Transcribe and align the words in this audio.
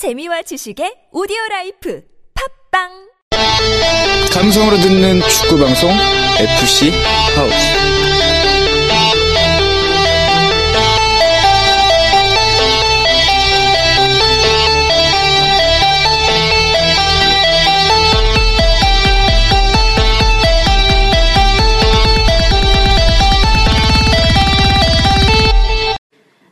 재미와 0.00 0.40
지식의 0.40 1.12
오디오 1.12 1.36
라이프 1.50 2.02
팝빵 2.72 2.88
감성으로 4.32 4.78
듣는 4.78 5.20
축구 5.20 5.58
방송 5.58 5.90
FC 6.38 6.90
하우스. 7.36 7.54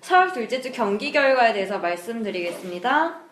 서울 0.02 0.34
둘째 0.34 0.60
주 0.60 0.70
경기 0.70 1.10
결과에 1.12 1.54
대해서 1.54 1.78
말씀드리겠습니다. 1.78 3.27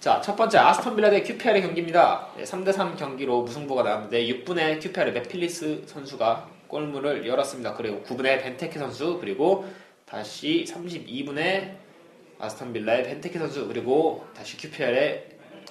자, 0.00 0.18
첫 0.22 0.34
번째 0.34 0.56
아스톤 0.56 0.96
빌라 0.96 1.10
대 1.10 1.22
QPR의 1.22 1.60
경기입니다. 1.60 2.28
3대3 2.38 2.96
경기로 2.96 3.42
무승부가 3.42 3.82
나왔는데 3.82 4.28
6분에 4.28 4.80
QPR의 4.80 5.12
맷 5.12 5.34
필립스 5.34 5.82
선수가 5.84 6.48
골문을 6.68 7.26
열었습니다. 7.26 7.74
그리고 7.74 8.02
9분에 8.04 8.42
벤테케 8.42 8.78
선수 8.78 9.18
그리고 9.20 9.68
다시 10.06 10.64
32분에 10.66 11.76
아스톤 12.38 12.72
빌라의 12.72 13.02
벤테케 13.02 13.38
선수 13.38 13.68
그리고 13.68 14.26
다시 14.34 14.56
QPR의 14.56 15.26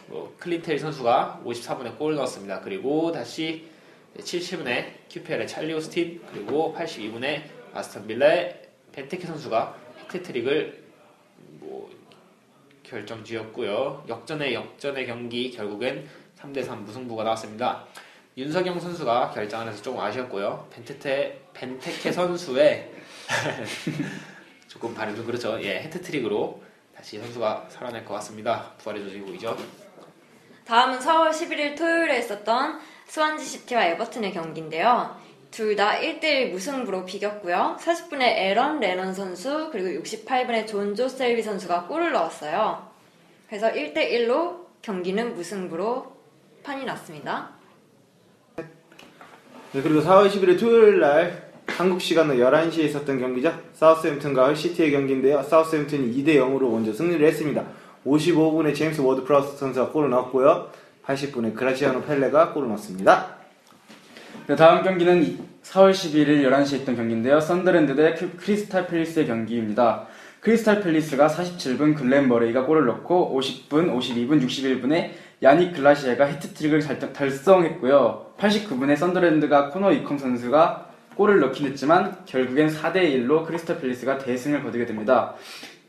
뭐 0.09 0.35
클린트 0.38 0.68
힐 0.68 0.77
선수가 0.77 1.41
54분에 1.43 1.98
골을 1.98 2.16
넣었습니다. 2.18 2.59
그리고 2.59 3.12
다시 3.12 3.68
70분에 4.16 5.09
QPR의 5.09 5.48
찰리 5.48 5.73
오스틴 5.73 6.21
그리고 6.32 6.76
82분에 6.77 7.46
아스톤 7.73 8.05
빌라의 8.05 8.62
벤테케 8.91 9.26
선수가 9.26 9.76
헤트트릭을 10.04 10.84
뭐 11.62 11.90
결정지었고요. 12.89 14.05
역전의 14.07 14.53
역전의 14.53 15.05
경기 15.07 15.52
결국엔 15.52 16.07
3대3 16.39 16.79
무승부가 16.79 17.23
나왔습니다. 17.23 17.85
윤석영 18.37 18.79
선수가 18.79 19.31
결정을 19.31 19.68
해서 19.68 19.81
조금 19.81 19.99
아쉬웠고요. 19.99 20.68
벤테테 20.71 21.41
벤테케 21.54 22.12
선수의 22.12 22.91
조금 24.68 24.93
발음 24.93 25.15
좀 25.15 25.26
그렇죠. 25.26 25.62
예, 25.62 25.81
헤트트릭으로 25.81 26.62
다시 26.96 27.18
선수가 27.20 27.68
살아날 27.70 28.05
것 28.05 28.13
같습니다. 28.15 28.73
부활의 28.77 29.03
조직이죠. 29.03 29.57
다음은 30.65 30.99
4월 30.99 31.31
11일 31.31 31.77
토요일에 31.77 32.20
있었던 32.20 32.79
스완지 33.07 33.43
시티와 33.43 33.85
에버튼의 33.85 34.31
경기인데요. 34.31 35.20
둘 35.52 35.76
다 35.76 36.00
1대1 36.00 36.52
무승부로 36.52 37.05
비겼고요. 37.05 37.78
40분에 37.80 38.22
에런 38.22 38.80
레넌 38.80 39.14
선수 39.14 39.70
그리고 39.72 40.02
68분에 40.04 40.68
존조 40.68 40.96
셸비 40.96 41.41
선수가 41.42 41.88
골을 41.88 42.12
넣었어요. 42.12 42.88
그래서 43.48 43.72
1대1로 43.72 44.68
경기는 44.82 45.34
무승부로 45.36 46.16
판이 46.64 46.86
났습니다. 46.86 47.50
네, 48.58 49.82
그리고 49.82 50.02
4월 50.02 50.30
11일 50.30 50.60
토요일 50.60 51.00
날 51.00 51.50
한국 51.68 52.02
시간으로 52.02 52.38
11시에 52.38 52.80
있었던 52.86 53.20
경기죠. 53.20 53.54
사우스햄튼과 53.74 54.48
헐시티의 54.48 54.92
경기인데요. 54.92 55.44
사우스햄튼이 55.44 56.24
2대 56.24 56.36
0으로 56.36 56.70
먼저 56.70 56.92
승리를 56.94 57.26
했습니다. 57.27 57.64
55분에 58.05 58.76
제임스 58.76 59.02
워드 59.02 59.24
프라우스 59.24 59.58
선수가 59.58 59.90
골을 59.90 60.10
넣었고요. 60.10 60.70
80분에 61.05 61.55
그라시아노 61.55 62.04
펠레가 62.04 62.54
골을 62.54 62.68
넣었습니다. 62.70 63.38
네, 64.50 64.56
다음 64.56 64.81
경기는 64.84 65.38
4월 65.62 65.92
11일 65.92 66.42
11시에 66.50 66.78
있던 66.81 66.96
경기인데요. 66.96 67.40
썬더랜드 67.40 67.96
대 67.96 68.16
크- 68.16 68.36
크리스탈 68.36 68.88
팰리스의 68.88 69.28
경기입니다. 69.28 70.08
크리스탈 70.40 70.81
팰리스가 70.81 71.28
47분 71.28 71.96
글렌 71.96 72.28
머레이가 72.28 72.66
골을 72.66 72.88
넣고 72.88 73.40
50분, 73.40 73.96
52분, 73.96 74.42
61분에 74.44 75.12
야닉 75.44 75.75
볼라시에가 75.75 76.31
해트트릭을 76.31 76.79
달- 76.80 77.14
달성했고요. 77.14 78.31
89분에 78.40 78.96
썬더랜드가 78.96 79.70
코너 79.70 79.92
위컴 79.91 80.18
선수가 80.18 80.88
골을 81.16 81.40
넣긴 81.42 81.68
했지만 81.68 82.18
결국엔 82.26 82.70
4대1로 82.70 83.46
크리스탈 83.46 83.80
팰리스가 83.80 84.18
대승을 84.18 84.64
거두게 84.64 84.88
됩니다. 84.88 85.36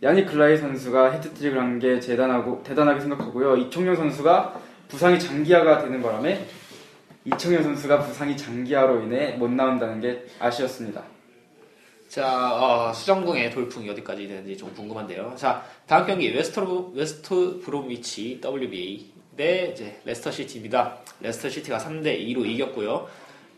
야닉 0.03 0.26
볼라시 0.26 0.58
선수가 0.59 1.12
해트트릭을 1.12 1.58
한 1.59 1.78
게 1.78 1.99
대단하고 1.99 2.62
대단하게 2.62 3.00
생각하고요. 3.00 3.56
이청용 3.56 3.97
선수가 3.97 4.60
부상이 4.88 5.19
장기화가 5.19 5.78
되는 5.78 6.03
바람에 6.03 6.44
이청용 7.25 7.62
선수가 7.62 8.00
부상이 8.00 8.36
장기화로 8.36 9.03
인해 9.03 9.32
못 9.32 9.50
나온다는 9.50 10.00
게 10.00 10.25
아쉬웠습니다. 10.38 11.03
자, 12.08 12.54
어, 12.54 12.92
수정궁의 12.92 13.50
돌풍이 13.50 13.88
어디까지 13.91 14.26
되는지 14.26 14.56
좀 14.56 14.75
궁금한데요. 14.75 15.34
자, 15.36 15.64
다음 15.86 16.06
경기 16.06 16.34
웨스터 16.34 16.92
웨스트 16.94 17.60
브롬위치 17.60 18.41
WBA 18.42 19.12
대 19.36 19.70
이제 19.72 20.00
레스터 20.04 20.31
시티입니다. 20.31 20.98
레스터 21.20 21.48
시티가 21.48 21.78
3대 21.78 22.19
2로 22.28 22.44
이겼고요. 22.47 23.08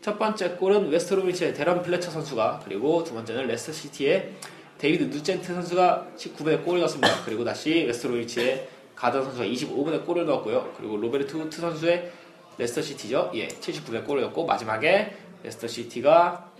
첫 0.01 0.19
번째 0.19 0.51
골은 0.51 0.89
웨스트 0.89 1.15
브롬위치의 1.15 1.53
대런 1.53 1.81
플레처 1.81 2.11
선수가 2.11 2.61
그리고 2.65 3.03
두 3.03 3.13
번째는 3.13 3.47
레스터 3.47 3.71
시티의 3.71 4.33
데이비드 4.77 5.05
누젠트 5.05 5.53
선수가 5.53 6.07
19분에 6.17 6.63
골을 6.65 6.81
넣었습니다. 6.81 7.23
그리고 7.25 7.43
다시 7.43 7.85
웨스트 7.85 8.07
브롬위치의 8.07 8.67
가드너 8.95 9.23
선수가 9.23 9.45
25분에 9.45 10.05
골을 10.05 10.25
넣었고요. 10.25 10.73
그리고 10.77 10.97
로베르트 10.97 11.37
후트 11.37 11.59
선수의 11.59 12.11
레스터 12.57 12.81
시티죠. 12.81 13.31
예, 13.35 13.47
79분에 13.47 14.05
골을 14.05 14.21
넣었고 14.23 14.45
마지막에 14.45 15.15
레스터 15.43 15.67
시티가 15.67 16.51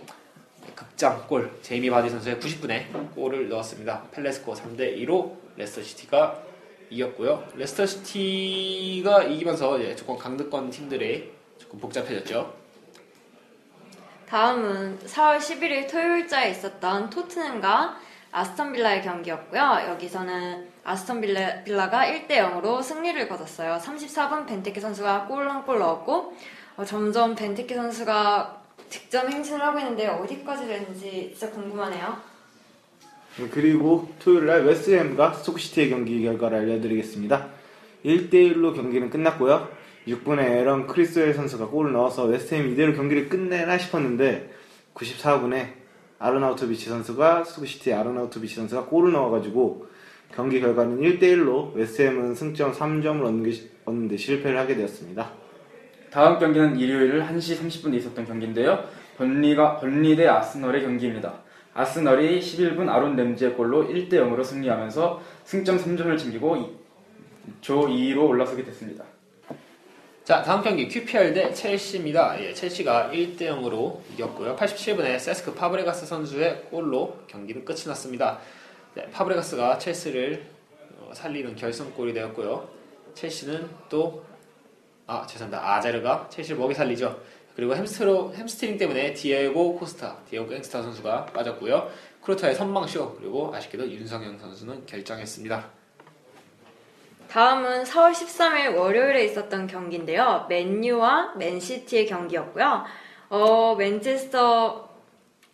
극장골 0.74 1.58
제이미 1.62 1.90
바디 1.90 2.10
선수의 2.10 2.36
90분에 2.36 3.14
골을 3.14 3.48
넣었습니다. 3.48 4.02
펠레스코어 4.10 4.54
3대 4.54 4.96
2로 4.98 5.36
레스터 5.56 5.82
시티가 5.82 6.42
이겼고요. 6.90 7.48
레스터 7.54 7.86
시티가 7.86 9.24
이기면서 9.24 9.78
이제 9.78 9.96
조금 9.96 10.16
강등권 10.16 10.70
팀들이 10.70 11.32
조금 11.58 11.78
복잡해졌죠. 11.78 12.54
다음은 14.28 14.98
4월 14.98 15.38
11일 15.38 15.90
토요일자에 15.90 16.50
있었던 16.50 17.10
토트넘과 17.10 17.98
아스턴 18.32 18.72
빌라의 18.72 19.02
경기였고요. 19.02 19.90
여기서는 19.90 20.73
아스턴 20.84 21.20
빌라, 21.20 21.62
빌라가 21.64 22.04
1대 22.06 22.32
0으로 22.32 22.82
승리를 22.82 23.28
거뒀어요. 23.28 23.78
34분 23.82 24.46
벤테케 24.46 24.80
선수가 24.80 25.26
골 25.26 25.48
한 25.48 25.64
골 25.64 25.78
넣었고 25.78 26.34
어, 26.76 26.84
점점 26.84 27.34
벤테케 27.34 27.74
선수가 27.74 28.62
득점 28.90 29.30
행진을 29.30 29.62
하고 29.62 29.78
있는데 29.78 30.06
어디까지 30.08 30.66
되는지 30.66 31.34
진짜 31.36 31.50
궁금하네요. 31.52 32.16
네, 33.38 33.48
그리고 33.50 34.08
토요일 34.20 34.46
날 34.46 34.64
웨스트햄과 34.64 35.32
스토크시티의 35.34 35.90
경기 35.90 36.22
결과를 36.22 36.58
알려드리겠습니다. 36.60 37.48
1대1로 38.04 38.74
경기는 38.74 39.08
끝났고요. 39.10 39.68
6분에 40.06 40.38
에런 40.40 40.86
크레스웰 40.86 41.32
선수가 41.32 41.68
골을 41.68 41.92
넣어서 41.92 42.24
웨스트햄이 42.24 42.72
이대로 42.72 42.92
경기를 42.94 43.28
끝내나 43.30 43.78
싶었는데 43.78 44.52
94분에 44.94 45.72
아르나우토비치 46.18 46.88
선수가 46.90 47.44
스토크시티의 47.44 47.96
아르나우토비치 47.96 48.54
선수가 48.56 48.84
골을 48.84 49.12
넣어가지고 49.12 49.86
경기 50.32 50.60
결과는 50.60 50.98
1대1로 51.00 51.74
웨스트햄은 51.74 52.34
승점 52.34 52.72
3점을 52.72 53.22
얻는 53.24 53.42
게- 53.50 53.60
얻는데 53.84 54.16
실패를 54.16 54.58
하게 54.58 54.74
되었습니다. 54.76 55.30
다음 56.10 56.38
경기는 56.38 56.78
일요일 56.78 57.20
1시 57.22 57.58
30분에 57.60 57.94
있었던 57.94 58.24
경기인데요. 58.24 58.84
번리가 59.18 59.76
번리 59.76 60.16
대 60.16 60.26
아스널의 60.26 60.82
경기입니다. 60.82 61.34
아스널이 61.72 62.40
11분 62.40 62.88
아론 62.88 63.16
램지의 63.16 63.54
골로 63.54 63.88
1대 63.88 64.10
0으로 64.14 64.44
승리하면서 64.44 65.20
승점 65.44 65.76
3점을 65.78 66.16
챙기고 66.18 66.56
이- 66.56 66.66
조 67.60 67.86
2위로 67.88 68.28
올라서게 68.28 68.64
됐습니다. 68.64 69.04
자, 70.24 70.42
다음 70.42 70.62
경기 70.62 70.88
QPR 70.88 71.34
대 71.34 71.52
첼시입니다. 71.52 72.40
예, 72.40 72.54
첼시가 72.54 73.10
1대 73.12 73.42
0으로 73.42 73.98
이겼고요. 74.14 74.56
87분에 74.56 75.18
세스크 75.18 75.52
파브레가스 75.54 76.06
선수의 76.06 76.62
골로 76.70 77.18
경기는 77.26 77.64
끝이 77.64 77.82
났습니다. 77.86 78.38
네, 78.94 79.10
파브레가스가 79.10 79.78
첼시를 79.78 80.46
어, 81.00 81.10
살리는 81.12 81.56
결승골이 81.56 82.12
되었고요. 82.12 82.68
첼시는 83.14 83.68
또 83.88 84.24
아, 85.08 85.26
죄송합니다. 85.26 85.74
아자르가 85.74 86.28
첼시를 86.30 86.58
먹여 86.58 86.74
살리죠. 86.74 87.20
그리고 87.56 87.74
햄스트로 87.74 88.34
햄스트링 88.34 88.78
때문에 88.78 89.12
디에고 89.14 89.76
코스타, 89.76 90.18
디에고 90.30 90.46
갱스타 90.48 90.82
선수가 90.82 91.26
빠졌고요. 91.26 91.90
쿠르투아의 92.22 92.54
선방쇼 92.54 93.16
그리고 93.16 93.52
아쉽게도 93.54 93.90
윤석영 93.90 94.38
선수는 94.38 94.86
결장했습니다. 94.86 95.70
다음은 97.28 97.82
4월 97.82 98.12
13일 98.12 98.76
월요일에 98.76 99.24
있었던 99.24 99.66
경기인데요. 99.66 100.46
맨유와 100.48 101.34
맨시티의 101.36 102.06
경기였고요. 102.06 102.84
어, 103.30 103.74
맨체스터 103.74 104.93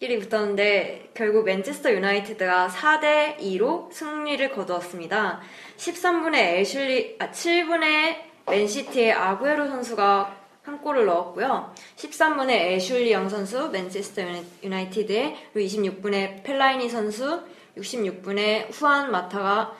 1위 0.00 0.18
붙었는데 0.28 1.10
결국 1.14 1.44
맨체스터 1.44 1.92
유나이티드가 1.92 2.68
4대 2.68 3.36
2로 3.38 3.92
승리를 3.92 4.50
거두었습니다. 4.52 5.40
13분에 5.76 6.34
애슐리 6.36 7.16
아 7.18 7.30
7분에 7.30 8.16
맨시티의 8.48 9.12
아구에로 9.12 9.68
선수가 9.68 10.36
한 10.62 10.80
골을 10.80 11.04
넣었고요. 11.04 11.74
13분에 11.96 12.50
애슐리 12.50 13.12
영 13.12 13.28
선수 13.28 13.68
맨체스터 13.68 14.22
유나- 14.22 14.44
유나이티드에 14.62 15.36
그리고 15.52 15.68
26분에 15.68 16.42
펠라이니 16.44 16.88
선수 16.88 17.42
66분에 17.76 18.68
후안 18.72 19.10
마타가 19.10 19.74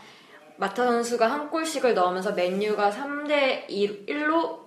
마타 0.58 0.84
선수가 0.84 1.30
한 1.30 1.48
골씩을 1.48 1.94
넣으면서 1.94 2.32
맨유가 2.32 2.90
3대 2.90 3.66
1로 3.68 4.58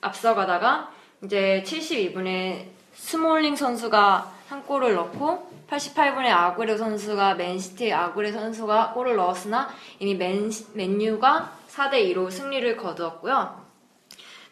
앞서가다가 0.00 0.90
이제 1.22 1.62
72분에 1.66 2.64
스몰링 2.94 3.56
선수가 3.56 4.32
한 4.52 4.62
골을 4.64 4.92
넣고 4.94 5.50
88분에 5.70 6.26
아구에로 6.26 6.76
선수가 6.76 7.36
맨시티 7.36 7.90
아구에로 7.90 8.32
선수가 8.32 8.92
골을 8.92 9.16
넣었으나 9.16 9.70
이미 9.98 10.14
맨, 10.14 10.50
맨유가 10.74 11.56
4대 11.70 11.94
2로 12.12 12.30
승리를 12.30 12.76
거두었고요. 12.76 13.62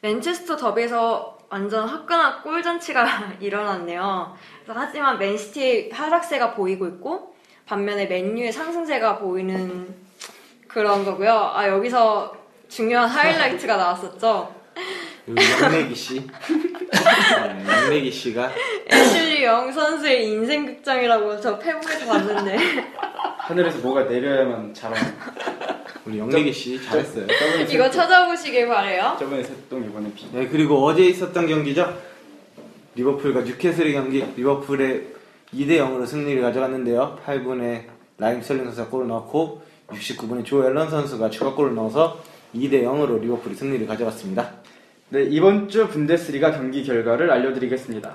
맨체스터 0.00 0.56
더비에서 0.56 1.38
완전 1.50 1.87
화끈한 1.87 2.43
골잔치가 2.43 3.35
일어났네요. 3.41 4.35
하지만 4.67 5.19
맨시티의 5.19 5.91
하락세가 5.91 6.55
보이고 6.55 6.87
있고 6.87 7.35
반면에 7.67 8.06
맨유의 8.06 8.52
상승세가 8.52 9.19
보이는 9.19 9.94
그런 10.67 11.05
거고요. 11.05 11.31
아 11.31 11.69
여기서 11.69 12.35
중요한 12.70 13.06
하이라이트가 13.06 13.76
나왔었죠. 13.76 14.55
양내기 15.62 15.94
씨. 15.94 16.26
네, 16.91 17.65
양내기 17.67 18.11
씨가 18.11 18.51
애슐리 18.91 19.45
영 19.45 19.71
선수의 19.73 20.29
인생 20.29 20.67
극장이라고 20.67 21.41
저 21.41 21.59
페북에서 21.59 22.07
봤는데 22.07 22.57
하늘에서 23.39 23.79
뭐가 23.79 24.05
내려야만 24.05 24.75
잘하는. 24.75 25.13
우리 26.07 26.19
영내기 26.19 26.53
씨 26.53 26.83
잘했어요. 26.83 27.27
저번에 27.27 27.63
이거 27.71 27.85
셋- 27.85 27.93
찾아보시길 27.93 28.69
바래요. 28.69 29.17
저번에 29.19 29.43
셋동 29.43 29.85
이번에 29.85 30.11
비. 30.15 30.27
네, 30.33 30.49
그리고 30.49 30.85
어제 30.85 31.05
있었던 31.05 31.47
경기죠. 31.47 31.97
리버풀과 32.95 33.43
뉴캐슬의 33.43 33.93
경기. 33.93 34.25
리버풀의 34.37 35.05
2대 35.55 35.79
0으로 35.79 36.07
승리를 36.07 36.41
가져갔는데요. 36.43 37.19
8분에 37.27 37.85
라힘 38.19 38.41
스털링 38.43 38.65
선수가 38.65 38.89
골을 38.89 39.09
넣고 39.09 39.63
69분에 39.89 40.45
조 40.45 40.65
앨런 40.65 40.89
선수가 40.91 41.31
추가골을 41.31 41.75
넣어서 41.75 42.21
2대 42.55 42.83
0으로 42.85 43.21
리버풀이 43.21 43.55
승리를 43.55 43.87
가져갔습니다. 43.87 44.60
네, 45.12 45.25
이번 45.25 45.69
주 45.69 45.89
분데스리가 45.89 46.53
경기 46.53 46.85
결과를 46.85 47.33
알려드리겠습니다. 47.33 48.15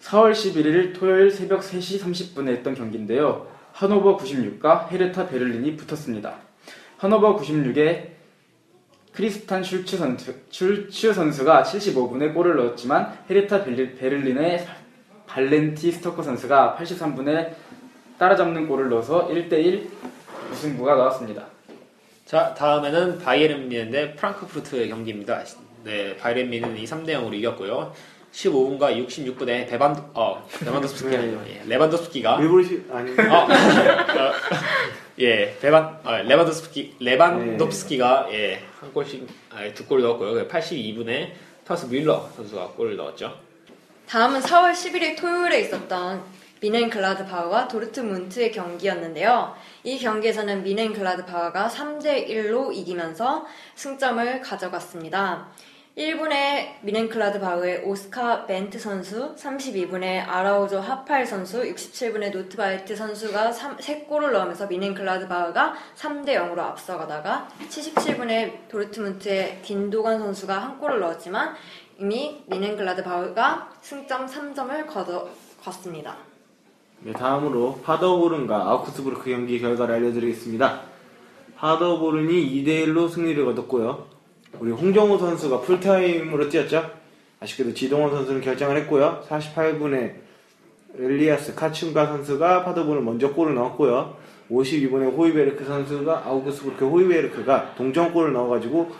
4월 0.00 0.32
11일 0.32 0.98
토요일 0.98 1.30
새벽 1.30 1.60
3시 1.60 2.00
30분에 2.00 2.48
했던 2.48 2.74
경기인데요. 2.74 3.46
하노버 3.72 4.16
96과 4.16 4.90
헤르타 4.90 5.28
베를린이 5.28 5.76
붙었습니다. 5.76 6.34
하노버 6.96 7.36
96에 7.36 8.08
크리스티안 9.12 9.62
슐츠 9.62 9.96
선수, 9.96 10.34
슐츠 10.50 11.12
선수가 11.12 11.62
75분에 11.62 12.34
골을 12.34 12.56
넣었지만 12.56 13.16
헤르타 13.30 13.62
베를린의 13.62 14.66
발렌틴 15.28 15.92
슈토커 15.92 16.24
선수가 16.24 16.78
83분에 16.80 17.54
따라잡는 18.18 18.66
골을 18.66 18.88
넣어서 18.88 19.28
1대1 19.28 19.88
무승부가 20.48 20.96
나왔습니다. 20.96 21.46
자, 22.30 22.54
다음에는 22.54 23.18
바이에른 23.18 23.68
뮌헨 23.68 24.00
대 24.00 24.14
프랑크푸르트의 24.14 24.88
경기입니다. 24.88 25.42
네, 25.82 26.16
바이에른 26.16 26.48
뮌헨이 26.48 26.84
3대 26.84 27.08
0으로 27.08 27.34
이겼고요. 27.34 27.92
15분과 28.30 29.04
66분에 29.04 29.68
레반 29.68 29.96
어, 30.14 30.48
레반도프스키 30.64 31.12
예, 31.12 31.62
레반도프스키가 31.66 32.40
일부러 32.40 32.62
시 32.62 32.84
아니 32.92 33.10
어, 33.10 33.34
어, 33.50 34.32
예, 35.18 35.58
베반 35.60 35.98
어, 36.04 36.18
레반도스키 36.18 36.98
레반도스키가 37.00 38.28
예, 38.30 38.62
한 38.78 38.92
골씩 38.92 39.26
아, 39.52 39.74
두골 39.74 40.00
넣었고요. 40.00 40.46
82분에 40.46 41.32
타스 41.64 41.86
뮬러 41.86 42.30
선수가 42.36 42.68
골을 42.76 42.94
넣었죠. 42.94 43.40
다음은 44.06 44.38
4월 44.38 44.70
11일 44.70 45.18
토요일에 45.18 45.62
있었던 45.62 46.22
미넨 46.60 46.90
글라드바흐와 46.90 47.66
도르트문트의 47.66 48.52
경기였는데요. 48.52 49.56
이 49.82 49.98
경기에서는 49.98 50.62
미넨 50.62 50.92
글라드바흐가 50.92 51.68
3대 51.68 52.28
1로 52.28 52.74
이기면서 52.74 53.46
승점을 53.74 54.40
가져갔습니다. 54.40 55.48
1분에 55.96 56.76
미넨클라드바흐의 56.82 57.82
오스카 57.84 58.46
벤트 58.46 58.78
선수, 58.78 59.34
32분에 59.34 60.26
아라우조 60.26 60.80
하팔 60.80 61.26
선수, 61.26 61.62
67분에 61.62 62.30
노트바이트 62.32 62.94
선수가 62.94 63.50
3골을 63.50 64.32
넣으면서 64.32 64.66
미넨클라드바흐가 64.66 65.74
3대 65.96 66.28
0으로 66.28 66.58
앞서가다가 66.60 67.48
77분에 67.68 68.68
도르트문트의 68.68 69.62
딘도간 69.62 70.20
선수가 70.20 70.58
한 70.58 70.78
골을 70.78 71.00
넣었지만 71.00 71.54
이미 71.98 72.44
묀헨글라드바흐가 72.46 73.70
승점 73.82 74.26
3점을 74.26 74.86
거둬갔습니다. 74.86 76.29
네, 77.02 77.12
다음으로 77.12 77.80
파더보른과 77.82 78.68
아우크스부르크 78.68 79.30
경기 79.30 79.58
결과를 79.58 79.94
알려드리겠습니다. 79.94 80.82
파더보른이 81.56 82.62
2대1로 82.62 83.08
승리를 83.08 83.42
거뒀고요. 83.46 84.06
우리 84.58 84.70
홍정호 84.70 85.16
선수가 85.16 85.62
풀타임으로 85.62 86.50
뛰었죠. 86.50 86.90
아쉽게도 87.40 87.72
지동원 87.72 88.10
선수는 88.10 88.42
결장을 88.42 88.76
했고요. 88.82 89.24
48분에 89.26 90.16
엘리아스 90.98 91.54
카춘가 91.54 92.06
선수가 92.06 92.64
파더보른 92.64 93.02
먼저 93.02 93.32
골을 93.32 93.54
넣었고요. 93.54 94.16
52분에 94.50 95.16
호이베르크 95.16 95.64
선수가 95.64 96.26
아우크스부르크 96.26 96.86
호이베르크가 96.86 97.76
동점골을 97.76 98.34
넣어가지고 98.34 98.90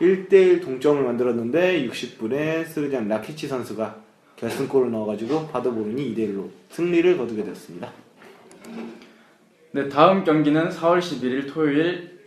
1대1 0.00 0.62
동점을 0.62 1.02
만들었는데 1.02 1.88
60분에 1.88 2.66
스르잔 2.66 3.08
라키치 3.08 3.48
선수가 3.48 4.01
결승골을 4.42 4.90
넣어가지고 4.90 5.46
파더보른이 5.48 6.14
2대1로 6.14 6.50
승리를 6.70 7.16
거두게 7.16 7.44
되었습니다. 7.44 7.92
네, 9.70 9.88
다음 9.88 10.24
경기는 10.24 10.68
4월 10.68 10.98
11일 10.98 11.52
토요일 11.52 12.20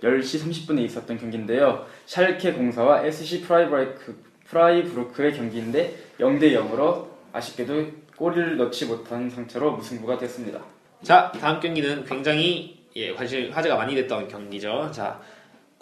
10시 0.00 0.44
30분에 0.44 0.84
있었던 0.84 1.18
경기인데요. 1.18 1.84
샬케 2.06 2.52
공사와 2.52 3.04
SC 3.04 3.42
프라이브라이크, 3.42 4.16
프라이브루크의 4.46 5.34
경기인데 5.34 5.96
0대 6.20 6.54
0으로 6.54 7.08
아쉽게도 7.32 7.86
골을 8.16 8.56
넣지 8.56 8.86
못한 8.86 9.28
상태로 9.28 9.72
무승부가 9.72 10.18
됐습니다. 10.18 10.60
자, 11.02 11.32
다음 11.32 11.58
경기는 11.58 12.04
굉장히 12.04 12.76
예, 12.94 13.12
관심 13.12 13.50
화제가 13.50 13.76
많이 13.76 13.94
됐던 13.94 14.28
경기죠. 14.28 14.90
자, 14.92 15.20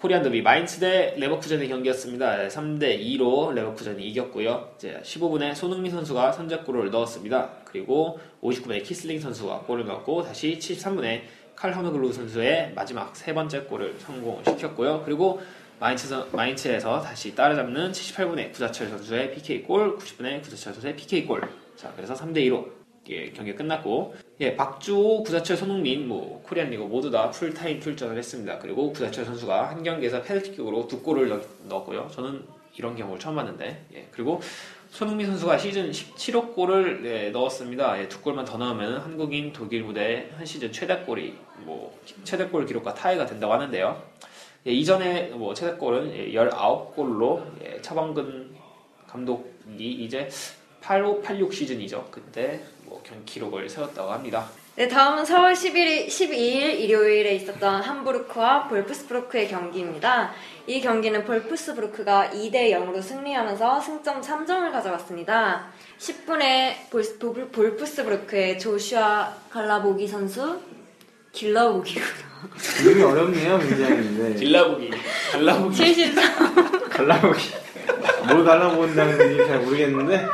코리안 0.04 0.22
더비 0.22 0.42
마인츠 0.42 0.80
대 0.80 1.14
레버쿠젠의 1.16 1.66
경기였습니다. 1.66 2.48
3대 2.48 3.00
2로 3.00 3.54
레버쿠젠이 3.54 4.06
이겼고요. 4.08 4.72
이제 4.76 5.00
15분에 5.02 5.54
손흥민 5.54 5.90
선수가 5.90 6.32
선제골을 6.32 6.90
넣었습니다. 6.90 7.48
그리고 7.64 8.18
59분에 8.42 8.84
키슬링 8.84 9.18
선수가 9.18 9.60
골을 9.60 9.86
넣었고 9.86 10.22
다시 10.24 10.58
73분에 10.58 11.22
칼 11.56 11.74
허너글루 11.74 12.12
선수의 12.12 12.72
마지막 12.74 13.16
세 13.16 13.32
번째 13.32 13.60
골을 13.62 13.94
성공시켰고요. 13.98 15.04
그리고 15.06 15.40
마인츠 15.80 16.06
선- 16.06 16.28
마인츠에서 16.32 17.00
다시 17.00 17.34
따라잡는 17.34 17.92
78분에 17.92 18.52
구자철 18.52 18.88
선수의 18.88 19.32
PK 19.32 19.62
골, 19.62 19.96
90분에 19.96 20.42
구자철 20.42 20.75
선수의 20.75 20.96
PK 20.96 21.25
골. 21.25 21.49
자, 21.76 21.90
그래서 21.96 22.12
3대 22.12 22.37
2로 22.40 22.66
예, 23.08 23.30
경기가 23.30 23.58
끝났고 23.58 24.14
예, 24.40 24.56
박주호, 24.56 25.23
구자철, 25.23 25.56
손흥민, 25.56 26.08
뭐 26.08 26.42
코리안 26.46 26.70
리거 26.71 26.83
모두 26.82 27.11
다 27.11 27.30
풀타임 27.30 27.80
출전을 27.80 28.16
했습니다. 28.16 28.58
그리고 28.58 28.92
구자철 28.92 29.25
선수가 29.25 29.70
한 29.70 29.82
경기에서 29.82 30.23
페널티킥으로 30.23 30.88
두 30.88 31.02
골을 31.02 31.28
넣, 31.28 31.40
넣었고요. 31.68 32.08
저는 32.12 32.44
이런 32.76 32.96
경우를 32.96 33.20
처음 33.20 33.37
봤는데 33.37 33.87
예, 33.94 34.08
그리고 34.11 34.40
손흥민 34.90 35.26
선수가 35.26 35.58
시즌 35.58 35.90
17호 35.90 36.54
골을 36.54 37.02
예, 37.04 37.30
넣었습니다. 37.30 38.00
예, 38.00 38.08
두 38.08 38.20
골만 38.20 38.44
더 38.44 38.56
넣으면 38.56 39.00
한국인 39.00 39.52
독일 39.52 39.82
무대 39.82 40.30
한 40.37 40.46
시즌 40.46 40.73
최다골이 40.73 41.34
뭐 41.64 41.99
최다골 42.25 42.66
기록과 42.66 42.94
타이가 42.94 43.26
된다고 43.26 43.52
하는데요. 43.52 44.02
예, 44.66 44.73
이전에 44.73 45.28
뭐 45.30 45.52
최다골은 45.52 46.16
예, 46.16 46.32
19골로 46.32 47.44
예, 47.64 47.80
차범근 47.80 48.54
감독이 49.06 49.92
이제 49.92 50.28
85, 50.85 51.23
86 51.23 51.55
시즌이죠. 51.55 52.09
그때 52.11 52.61
뭐경 52.85 53.23
기록을 53.25 53.69
세웠다고 53.69 54.12
합니다. 54.12 54.47
네, 54.76 54.88
다음은 54.88 55.23
4월 55.23 55.53
11일, 55.53 56.09
12일 56.09 56.81
일요일에 56.81 57.35
있었던 57.37 57.81
함부르크와 57.81 58.69
볼프스부르크의 58.69 59.49
경기입니다. 59.49 60.33
이 60.67 60.81
경기는 60.81 61.25
볼프스부르크가 61.25 62.31
2대 62.35 62.71
0으로 62.73 63.00
승리하면서 63.00 63.81
승점 63.81 64.21
3점을 64.21 64.73
가져갔습니다. 64.73 65.67
10분에 65.99 66.91
볼, 66.91 67.03
볼, 67.21 67.49
볼프스부르크의 67.49 68.59
조슈아 68.59 69.33
갈라보기 69.50 70.09
선수, 70.09 70.61
길러보기구나. 71.33 72.07
이름이 72.83 73.03
어렵네요, 73.03 73.59
굉장히. 73.59 74.11
네. 74.19 74.35
길라보기, 74.35 74.91
갈라보기. 75.33 75.76
73, 75.76 76.88
갈라보기. 76.91 77.64
뭘 78.26 78.45
갈라본다는 78.45 79.19
건지 79.19 79.47
잘 79.47 79.61
모르겠는데 79.61 80.26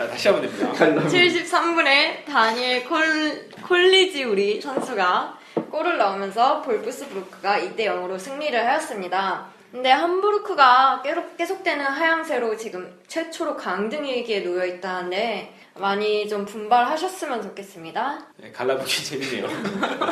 자 0.00 0.08
다시 0.08 0.28
한번 0.28 0.48
됩니다. 0.48 0.72
73분에 0.72 2.24
다니엘 2.24 2.88
콜, 2.88 3.50
콜리지 3.68 4.24
우리 4.24 4.58
선수가 4.58 5.38
골을 5.70 5.98
넣으면서 5.98 6.62
볼프스부르크가 6.62 7.58
2대 7.58 7.80
0으로 7.80 8.18
승리를 8.18 8.58
하였습니다. 8.66 9.48
근데 9.70 9.90
함부르크가 9.90 11.02
계속, 11.02 11.36
계속되는 11.36 11.84
하향세로 11.84 12.56
지금 12.56 12.98
최초로 13.08 13.58
강등 13.58 14.04
위기에 14.04 14.40
놓여 14.42 14.64
있다는데 14.64 15.54
많이 15.74 16.26
좀 16.26 16.46
분발하셨으면 16.46 17.42
좋겠습니다. 17.42 18.20
네, 18.38 18.50
갈라보기 18.52 19.04
재밌네요. 19.04 19.48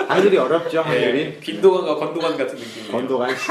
한글이 0.06 0.36
어렵죠, 0.36 0.82
한글이. 0.82 1.24
네, 1.24 1.40
빈도관과 1.40 1.94
건도관 1.94 2.36
같은 2.36 2.58
느낌이에요. 2.58 2.92
건도가 2.92 3.28
씨. 3.28 3.48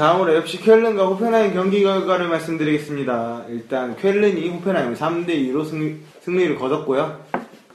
다음으로 0.00 0.32
FC 0.32 0.62
쾰른과 0.62 1.08
호펜하임 1.08 1.52
경기 1.52 1.82
결과를 1.82 2.28
말씀드리겠습니다. 2.28 3.44
일단 3.50 3.94
쾰른이 3.98 4.48
호펜하임 4.48 4.94
3대 4.94 5.28
2로 5.28 5.66
승리, 5.66 5.98
승리를 6.20 6.56
거뒀고요. 6.56 7.20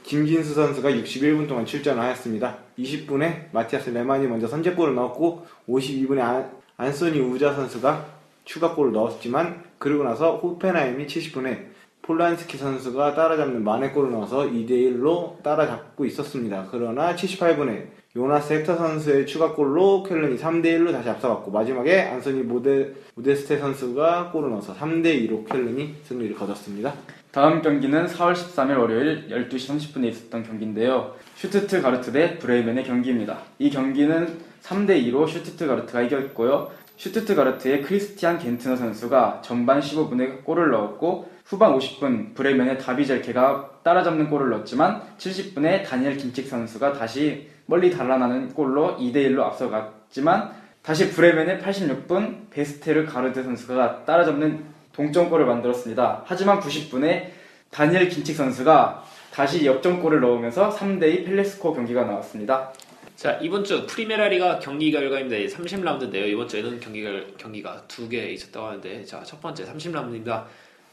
김진수 0.02 0.54
선수가 0.54 0.90
61분 0.90 1.46
동안 1.46 1.64
출전을 1.64 2.02
하였습니다. 2.02 2.56
20분에 2.80 3.52
마티아스 3.52 3.90
레만이 3.90 4.26
먼저 4.26 4.48
선제골을 4.48 4.96
넣었고 4.96 5.46
52분에 5.68 6.18
안, 6.18 6.50
안소니 6.76 7.20
우자 7.20 7.54
선수가 7.54 8.04
추가골을 8.44 8.90
넣었지만 8.90 9.62
그리고 9.78 10.02
나서 10.02 10.38
호펜하임이 10.38 11.06
70분에 11.06 11.66
폴란스키 12.02 12.58
선수가 12.58 13.14
따라잡는 13.14 13.62
만회골을 13.62 14.10
넣어서 14.10 14.38
2대1로 14.50 15.44
따라잡고 15.44 16.04
있었습니다. 16.04 16.66
그러나 16.72 17.14
78분에 17.14 17.86
요나스 18.16 18.54
헥터 18.54 18.76
선수의 18.76 19.26
추가골로 19.26 20.04
켈른이 20.04 20.38
3대1로 20.38 20.90
다시 20.90 21.10
앞서갔고 21.10 21.50
마지막에 21.50 22.00
안소니 22.00 22.44
모데, 22.44 22.94
모데스테 23.14 23.58
선수가 23.58 24.30
골을 24.32 24.48
넣어서 24.52 24.74
3대2로 24.74 25.46
켈른이 25.46 25.96
승리를 26.02 26.34
거뒀습니다. 26.34 26.94
다음 27.30 27.60
경기는 27.60 28.06
4월 28.06 28.32
13일 28.32 28.78
월요일 28.78 29.28
12시 29.28 29.94
30분에 29.94 30.06
있었던 30.06 30.44
경기인데요. 30.44 31.14
슈투트가르트 31.34 32.10
대 32.10 32.38
브레멘의 32.38 32.84
경기입니다. 32.84 33.40
이 33.58 33.68
경기는 33.68 34.38
3대2로 34.62 35.28
슈투트가르트가 35.28 36.00
이겼고요. 36.00 36.70
슈투트가르트의 36.96 37.82
크리스티안 37.82 38.38
겐트너 38.38 38.76
선수가 38.76 39.42
전반 39.44 39.80
15분에 39.80 40.42
골을 40.42 40.70
넣었고 40.70 41.28
후반 41.44 41.76
50분 41.76 42.34
브레멘의 42.34 42.78
다비 42.78 43.13
젤케가 43.13 43.75
따라잡는 43.90 44.28
골을 44.30 44.50
넣었지만 44.50 45.00
70분에 45.16 45.84
다니엘 45.84 46.16
긴첵 46.16 46.48
선수가 46.48 46.94
다시 46.94 47.48
멀리 47.66 47.88
달아나는 47.88 48.52
골로 48.52 48.96
2대1로 48.98 49.42
앞서갔지만 49.42 50.50
다시 50.82 51.10
브레멘의 51.12 51.60
86분 51.60 52.50
베스테르가르드 52.50 53.44
선수가 53.44 54.04
따라잡는 54.04 54.64
동점골을 54.92 55.46
만들었습니다. 55.46 56.24
하지만 56.26 56.58
90분에 56.58 57.28
다니엘 57.70 58.08
긴첵 58.08 58.34
선수가 58.34 59.04
다시 59.32 59.64
역전골을 59.64 60.20
넣으면서 60.20 60.70
3대2 60.70 61.24
펠레 61.26 61.45
스코어 61.45 61.72
경기가 61.72 62.04
나왔습니다. 62.04 62.72
자 63.14 63.38
이번 63.40 63.62
주 63.62 63.86
프리메라리가 63.86 64.58
경기 64.58 64.90
결과입니다. 64.90 65.36
30라운드인데요. 65.56 66.26
이번 66.26 66.48
주에는 66.48 66.80
경기가 66.80 67.10
경기가 67.38 67.82
두 67.86 68.08
개 68.08 68.30
있었다고 68.30 68.66
하는데 68.66 69.04
자 69.04 69.22
첫 69.22 69.40
번째 69.40 69.64
30라운드입니다. 69.64 70.44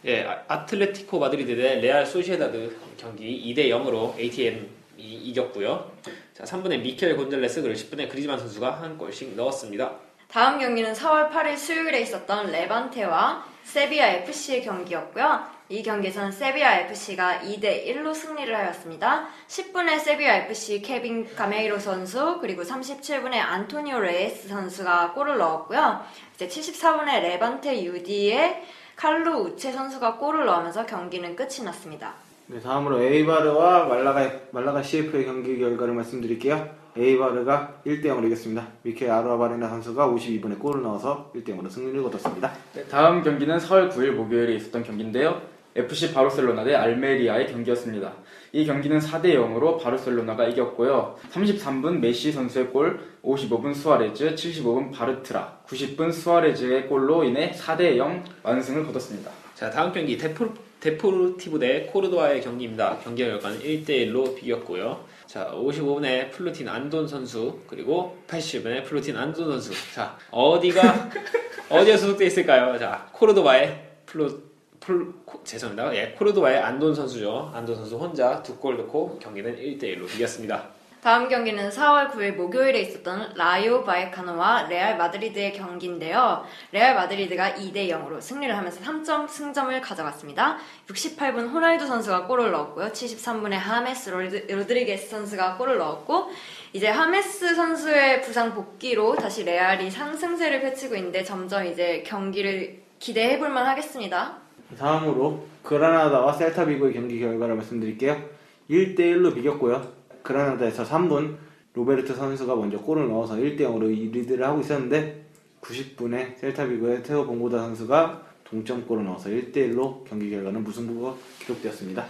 예, 0.06 0.24
아- 0.26 0.44
아틀레티코 0.48 1.18
마드리드 1.20 1.56
대 1.56 1.76
레알 1.76 2.06
소시에다드 2.06 2.76
경기 2.98 3.54
2대 3.54 3.70
0으로 3.70 4.18
ATM이 4.20 4.68
이겼고요. 4.98 5.92
자 6.34 6.44
3분에 6.44 6.82
미켈 6.82 7.16
곤잘레스 7.16 7.62
그리고 7.62 7.78
10분에 7.80 8.10
그리즈만 8.10 8.38
선수가 8.38 8.82
한 8.82 8.98
골씩 8.98 9.36
넣었습니다. 9.36 9.92
다음 10.28 10.60
경기는 10.60 10.94
4월 10.94 11.30
8일 11.32 11.56
수요일에 11.58 12.02
있었던 12.02 12.52
레반테와 12.52 13.46
세비야 13.64 14.08
FC의 14.24 14.64
경기였고요. 14.64 15.54
이 15.70 15.82
경기에서는 15.82 16.32
세비야 16.32 16.80
FC가 16.82 17.40
2대 17.42 17.86
1로 17.88 18.14
승리를 18.14 18.54
하였습니다. 18.54 19.28
10분에 19.48 20.00
세비야 20.00 20.36
FC 20.48 20.82
케빈 20.82 21.34
가메이로 21.34 21.80
선수 21.80 22.40
그리고 22.42 22.64
37분에 22.64 23.36
안토니오 23.36 24.00
레예스 24.00 24.50
선수가 24.50 25.14
골을 25.14 25.38
넣었고요. 25.38 26.02
이제 26.36 26.48
74분에 26.48 27.22
레반테 27.22 27.84
UD의 27.84 28.64
칼루 29.04 29.42
우체 29.42 29.70
선수가 29.70 30.16
골을 30.16 30.46
넣으면서 30.46 30.86
경기는 30.86 31.36
끝이 31.36 31.62
났습니다. 31.66 32.14
네, 32.48 32.58
다음으로 32.62 33.02
에이바르와 33.02 33.88
말라가, 33.88 34.32
말라가 34.52 34.82
CF의 34.82 35.26
경기 35.26 35.60
결과를 35.60 35.94
말씀드릴게요. 35.94 36.70
에이바르가 36.96 37.82
1대0으로 37.86 38.28
이겼습니다. 38.28 38.66
미켈 38.82 39.10
아루아바레나 39.10 39.68
선수가 39.68 40.08
52분에 40.08 40.58
골을 40.58 40.84
넣어서 40.84 41.34
1대0으로 41.36 41.70
승리를 41.70 42.02
거뒀습니다. 42.02 42.54
네, 42.76 42.86
다음 42.86 43.22
경기는 43.22 43.58
4월 43.58 43.92
9일 43.92 44.12
목요일에 44.12 44.56
있었던 44.56 44.84
경기인데요. 44.84 45.42
FC 45.76 46.14
바르셀로나 46.14 46.64
대 46.64 46.74
알메리아의 46.74 47.48
경기였습니다. 47.52 48.14
이 48.54 48.66
경기는 48.66 49.00
4대 49.00 49.36
0으로 49.36 49.84
바르셀로나가 49.84 50.46
이겼고요. 50.46 51.18
33분 51.30 52.00
메시 52.00 52.32
선수의 52.32 52.68
골, 52.68 53.02
55분 53.24 53.74
수아레즈, 53.74 54.36
75분 54.36 54.92
바르트라, 54.92 55.60
90분 55.68 56.12
수아레즈의 56.12 56.88
골로 56.88 57.24
인해 57.24 57.52
4대 57.52 57.96
0 57.98 58.24
완승을 58.44 58.86
거뒀습니다. 58.86 59.32
자 59.56 59.70
다음 59.72 59.94
경기 59.94 60.18
데포, 60.18 60.50
데포르티보 60.82 61.58
대 61.60 61.84
코르도바의 61.86 62.42
경기입니다. 62.42 62.98
경기 63.02 63.24
결과는 63.24 63.60
1대 63.60 63.90
1로 64.12 64.36
비겼고요. 64.36 65.06
자 65.26 65.50
55분에 65.54 66.32
플로린 66.32 66.68
안돈 66.68 67.08
선수 67.08 67.60
그리고 67.68 68.18
80분에 68.28 68.84
플로린 68.84 69.16
안돈 69.16 69.62
선수 69.62 69.72
자 69.94 70.18
어디가 70.30 71.10
어디에 71.70 71.96
소속돼 71.96 72.26
있을까요? 72.26 72.78
자 72.78 73.08
코르도바의 73.14 73.82
플루 74.06 74.42
플 74.82 75.14
코- 75.24 75.42
죄송합니다. 75.46 75.96
예 75.96 76.12
코르도바의 76.18 76.58
안돈 76.60 76.94
선수죠. 76.94 77.52
안돈 77.54 77.74
선수 77.78 77.96
혼자 77.96 78.44
두 78.44 78.58
골 78.60 78.76
넣고 78.78 79.18
경기는 79.20 79.56
1대 79.56 79.84
1로 79.98 80.14
이겼습니다. 80.14 80.73
다음 81.04 81.28
경기는 81.28 81.70
4월 81.70 82.10
9일 82.12 82.36
목요일에 82.36 82.80
있었던 82.80 83.34
라요 83.36 83.84
바예카노와 83.84 84.68
레알 84.70 84.98
마드리드의 84.98 85.52
경기인데요. 85.52 86.46
레알 86.72 86.96
마드리드가 86.96 87.56
2대 87.56 87.90
0으로 87.90 88.22
승리를 88.22 88.56
하면서 88.56 88.80
3점 88.80 89.28
승점을 89.28 89.82
가져갔습니다. 89.82 90.58
68분 90.88 91.52
호날두 91.52 91.86
선수가 91.88 92.26
골을 92.28 92.52
넣었고요. 92.52 92.88
73분에 92.88 93.52
하메스 93.52 94.12
로드- 94.12 94.50
로드리게스 94.50 95.10
선수가 95.10 95.58
골을 95.58 95.78
넣었고 95.78 96.32
이제 96.72 96.88
하메스 96.88 97.54
선수의 97.54 98.22
부상 98.22 98.54
복귀로 98.54 99.16
다시 99.18 99.44
레알이 99.44 99.92
상승세를 99.92 100.62
펼치고 100.62 100.96
있는데 100.96 101.26
점점 101.26 101.66
이제 101.66 102.02
경기를 102.08 102.82
기대해 103.00 103.38
볼만 103.40 103.66
하겠습니다. 103.66 104.38
다음으로 104.80 105.46
그라나다와 105.64 106.32
셀타비고의 106.32 106.94
경기 106.94 107.20
결과를 107.20 107.56
말씀드릴게요. 107.56 108.22
1대1로 108.70 109.36
비겼고요. 109.36 110.02
그라나다에서 110.24 110.84
3분 110.84 111.36
로베르트 111.74 112.16
선수가 112.16 112.56
먼저 112.56 112.78
골을 112.78 113.08
넣어서 113.10 113.36
1대 113.36 113.62
0으로 113.62 113.88
리드를 113.88 114.46
하고 114.46 114.62
있었는데 114.62 115.26
90분에 115.62 116.38
셀타비고의 116.38 117.04
테오 117.04 117.26
봉곤다 117.26 117.58
선수가 117.60 118.24
동점골을 118.44 119.06
넣어서 119.06 119.30
1대 119.30 119.56
1로 119.56 120.04
경기 120.06 120.30
결과는 120.30 120.64
무승부가 120.64 121.16
기록되었습니다. 121.40 122.06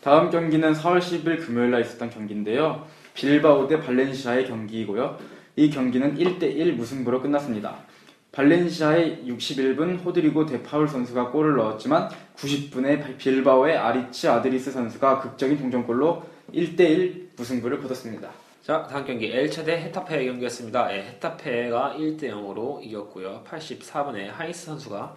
다음 0.00 0.30
경기는 0.30 0.72
4월 0.72 0.98
10일 0.98 1.44
금요일 1.44 1.70
날 1.70 1.80
있었던 1.80 2.10
경기인데요. 2.10 2.86
빌바오 3.14 3.66
대 3.66 3.80
발렌시아의 3.80 4.46
경기이고요. 4.46 5.18
이 5.56 5.70
경기는 5.70 6.16
1대1 6.16 6.74
무승부로 6.74 7.20
끝났습니다. 7.20 7.87
발렌시아의 8.32 9.24
61분 9.26 10.04
호드리고 10.04 10.46
데 10.46 10.62
파울 10.62 10.86
선수가 10.86 11.30
골을 11.30 11.56
넣었지만 11.56 12.10
90분에 12.36 13.16
빌바오의 13.18 13.76
아리츠 13.76 14.28
아두리스 14.28 14.70
선수가 14.70 15.20
극적인 15.20 15.58
동점골로 15.58 16.22
1대1 16.52 17.36
무승부를 17.36 17.80
거뒀습니다. 17.80 18.30
자 18.62 18.86
다음 18.86 19.06
경기 19.06 19.32
엘체 19.32 19.64
대 19.64 19.80
헤타페의 19.80 20.26
경기였습니다. 20.26 20.94
예, 20.94 21.02
헤타페가 21.02 21.94
1대 21.98 22.24
0으로 22.24 22.82
이겼고요. 22.84 23.44
84분에 23.48 24.26
하이스 24.26 24.66
선수가 24.66 25.16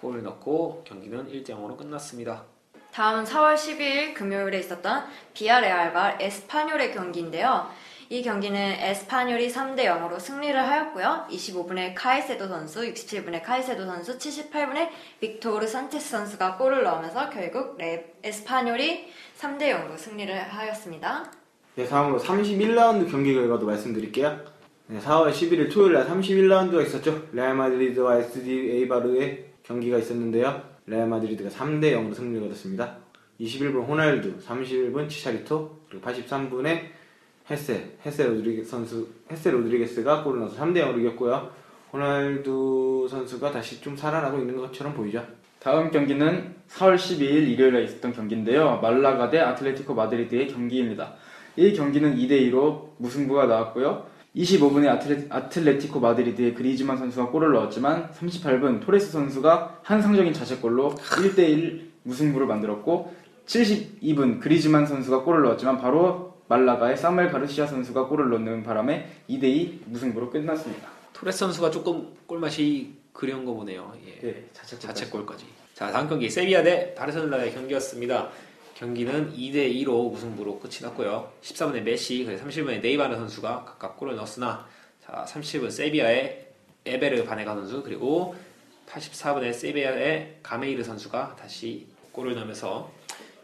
골을 0.00 0.22
넣고 0.22 0.84
경기는 0.86 1.28
1대 1.28 1.50
0으로 1.50 1.76
끝났습니다. 1.76 2.44
다음은 2.92 3.24
4월 3.24 3.54
12일 3.54 4.14
금요일에 4.14 4.58
있었던 4.58 5.04
비야레알과 5.32 6.18
에스파뇰의 6.20 6.92
경기인데요. 6.92 7.68
이 8.12 8.22
경기는 8.22 8.58
에스파뇰이 8.58 9.52
3대 9.52 9.84
0으로 9.84 10.18
승리를 10.18 10.60
하였고요. 10.60 11.26
25분에 11.30 11.92
카이세도 11.94 12.48
선수, 12.48 12.80
67분에 12.82 13.40
카이세도 13.40 13.86
선수, 13.86 14.18
78분에 14.18 14.88
빅토르 15.20 15.64
산체스 15.64 16.10
선수가 16.10 16.56
골을 16.56 16.82
넣으면서 16.82 17.30
결국 17.30 17.76
레- 17.78 18.12
에스파뇰이 18.24 19.04
3대 19.38 19.70
0으로 19.72 19.96
승리를 19.96 20.36
하였습니다. 20.42 21.30
네, 21.76 21.86
다음으로 21.86 22.18
31라운드 22.18 23.08
경기 23.08 23.32
결과도 23.32 23.64
말씀드릴게요. 23.66 24.40
네, 24.88 24.98
4월 24.98 25.30
11일 25.30 25.72
토요일 25.72 25.92
날 25.92 26.08
31라운드가 26.08 26.84
있었죠. 26.84 27.28
레알 27.32 27.54
마드리드와 27.54 28.16
SD 28.18 28.72
에이바르의 28.72 29.44
경기가 29.62 29.98
있었는데요. 29.98 30.60
레알 30.86 31.06
마드리드가 31.06 31.48
3대 31.50 31.92
0으로 31.94 32.12
승리를 32.16 32.40
거뒀습니다. 32.42 32.96
21분 33.40 33.86
호날두, 33.86 34.38
31분 34.44 35.08
치차리토, 35.08 35.78
그리고 35.88 36.04
83분에 36.10 36.98
헤세, 37.50 37.96
헤세 38.06 38.26
로드리게 38.26 38.62
선수, 38.62 39.08
헤세 39.30 39.50
로드리게스가 39.50 40.22
골을 40.22 40.40
넣어서 40.40 40.56
3대 40.56 40.76
0으로 40.84 41.00
이겼고요. 41.00 41.50
호날두 41.92 43.08
선수가 43.10 43.50
다시 43.50 43.80
좀 43.80 43.96
살아나고 43.96 44.38
있는 44.38 44.56
것처럼 44.56 44.94
보이죠. 44.94 45.26
다음 45.58 45.90
경기는 45.90 46.54
4월 46.68 46.94
12일 46.94 47.48
일요일에 47.48 47.84
있었던 47.84 48.12
경기인데요. 48.12 48.78
말라가 48.80 49.28
대 49.28 49.40
아틀레티코 49.40 49.94
마드리드의 49.94 50.48
경기입니다. 50.48 51.14
이 51.56 51.72
경기는 51.72 52.16
2대2로 52.16 52.90
무승부가 52.98 53.46
나왔고요. 53.46 54.06
25분에 54.36 54.86
아틀레, 54.88 55.26
아틀레티코 55.28 55.98
마드리드의 55.98 56.54
그리즈만 56.54 56.96
선수가 56.96 57.30
골을 57.30 57.52
넣었지만 57.52 58.10
38분 58.12 58.80
토레스 58.80 59.10
선수가 59.10 59.80
환상적인 59.82 60.32
자책골로 60.32 60.94
1대1 60.94 61.80
무승부를 62.04 62.46
만들었고 62.46 63.12
72분 63.46 64.40
그리즈만 64.40 64.86
선수가 64.86 65.24
골을 65.24 65.42
넣었지만 65.42 65.78
바로 65.78 66.29
말라가의 66.50 66.96
사무엘 66.96 67.30
가르시아 67.30 67.64
선수가 67.64 68.08
골을 68.08 68.28
넣는 68.30 68.64
바람에 68.64 69.08
2대2 69.30 69.82
무승부로 69.86 70.30
끝났습니다. 70.30 70.88
토레스 71.12 71.38
선수가 71.38 71.70
조금 71.70 72.12
골맛이 72.26 72.92
그리운 73.12 73.44
거 73.44 73.54
보네요. 73.54 73.94
예. 74.04 74.20
네, 74.20 74.44
자책 74.52 74.80
자책골까지. 74.80 75.46
자, 75.74 75.92
다음 75.92 76.08
경기 76.08 76.28
세비야 76.28 76.64
대 76.64 76.92
바르셀로나의 76.94 77.54
경기였습니다. 77.54 78.30
경기는 78.74 79.32
2대 79.32 79.72
2로 79.76 80.10
무승부로 80.10 80.58
끝이 80.58 80.78
났고요. 80.82 81.30
14분에 81.40 81.82
메시, 81.82 82.24
그리고 82.24 82.42
30분에 82.42 82.80
네이마르 82.80 83.14
선수가 83.14 83.64
각각 83.64 83.96
골을 83.96 84.16
넣었으나 84.16 84.66
자, 85.06 85.24
30분 85.28 85.70
세비야의 85.70 86.48
에베르 86.84 87.24
바네가 87.26 87.54
선수 87.54 87.82
그리고 87.84 88.34
84분에 88.88 89.52
세비야의 89.52 90.38
가메이르 90.42 90.82
선수가 90.82 91.36
다시 91.38 91.86
골을 92.10 92.34
넣으면서 92.34 92.90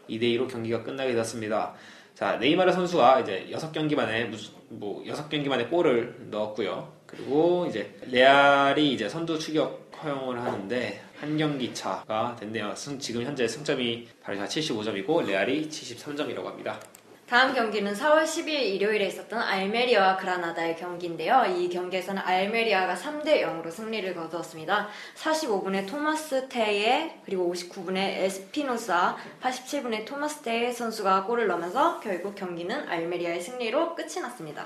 2대 0.09 0.23
2로 0.23 0.49
경기가 0.49 0.83
끝나게 0.83 1.13
되었습니다. 1.13 1.73
자, 2.17 2.37
네이마르 2.37 2.71
선수가 2.71 3.19
이제 3.19 3.47
6경기 3.51 3.93
만에 3.95 4.23
뭐 4.69 5.03
6경기 5.05 5.47
만에 5.49 5.65
골을 5.67 6.15
넣었고요. 6.31 6.91
그리고 7.05 7.67
이제 7.69 7.93
레알이 8.09 8.91
이제 8.93 9.07
선두 9.07 9.37
추격 9.37 9.91
허용을 10.03 10.41
하는데 10.41 10.99
한 11.19 11.37
경기 11.37 11.71
차가 11.75 12.35
됐네요. 12.39 12.73
승- 12.75 12.97
지금 12.97 13.21
현재 13.21 13.47
승점이 13.47 14.07
바르샤 14.23 14.45
75점이고 14.45 15.27
레알이 15.27 15.69
73점이라고 15.69 16.43
합니다. 16.45 16.79
다음 17.27 17.53
경기는 17.53 17.91
4월 17.91 18.23
10일 18.23 18.47
일요일에 18.47 19.07
있었던 19.07 19.37
알메리아와 19.37 20.15
그라나다의 20.15 20.77
경기인데요. 20.77 21.43
이 21.57 21.67
경기에서는 21.67 22.21
알메리아가 22.21 22.95
3대 22.95 23.41
0으로 23.43 23.69
승리를 23.69 24.15
거두었습니다. 24.15 24.87
45분에 25.15 25.85
토마스 25.85 26.47
테예 26.47 27.19
그리고 27.25 27.53
59분에 27.53 27.97
에스피노사, 27.97 29.17
87분에 29.41 30.05
토마스 30.05 30.41
테예 30.41 30.71
선수가 30.71 31.25
골을 31.25 31.47
넣으면서 31.47 31.99
결국 31.99 32.33
경기는 32.33 32.87
알메리아의 32.87 33.41
승리로 33.41 33.95
끝이 33.95 34.21
났습니다. 34.21 34.65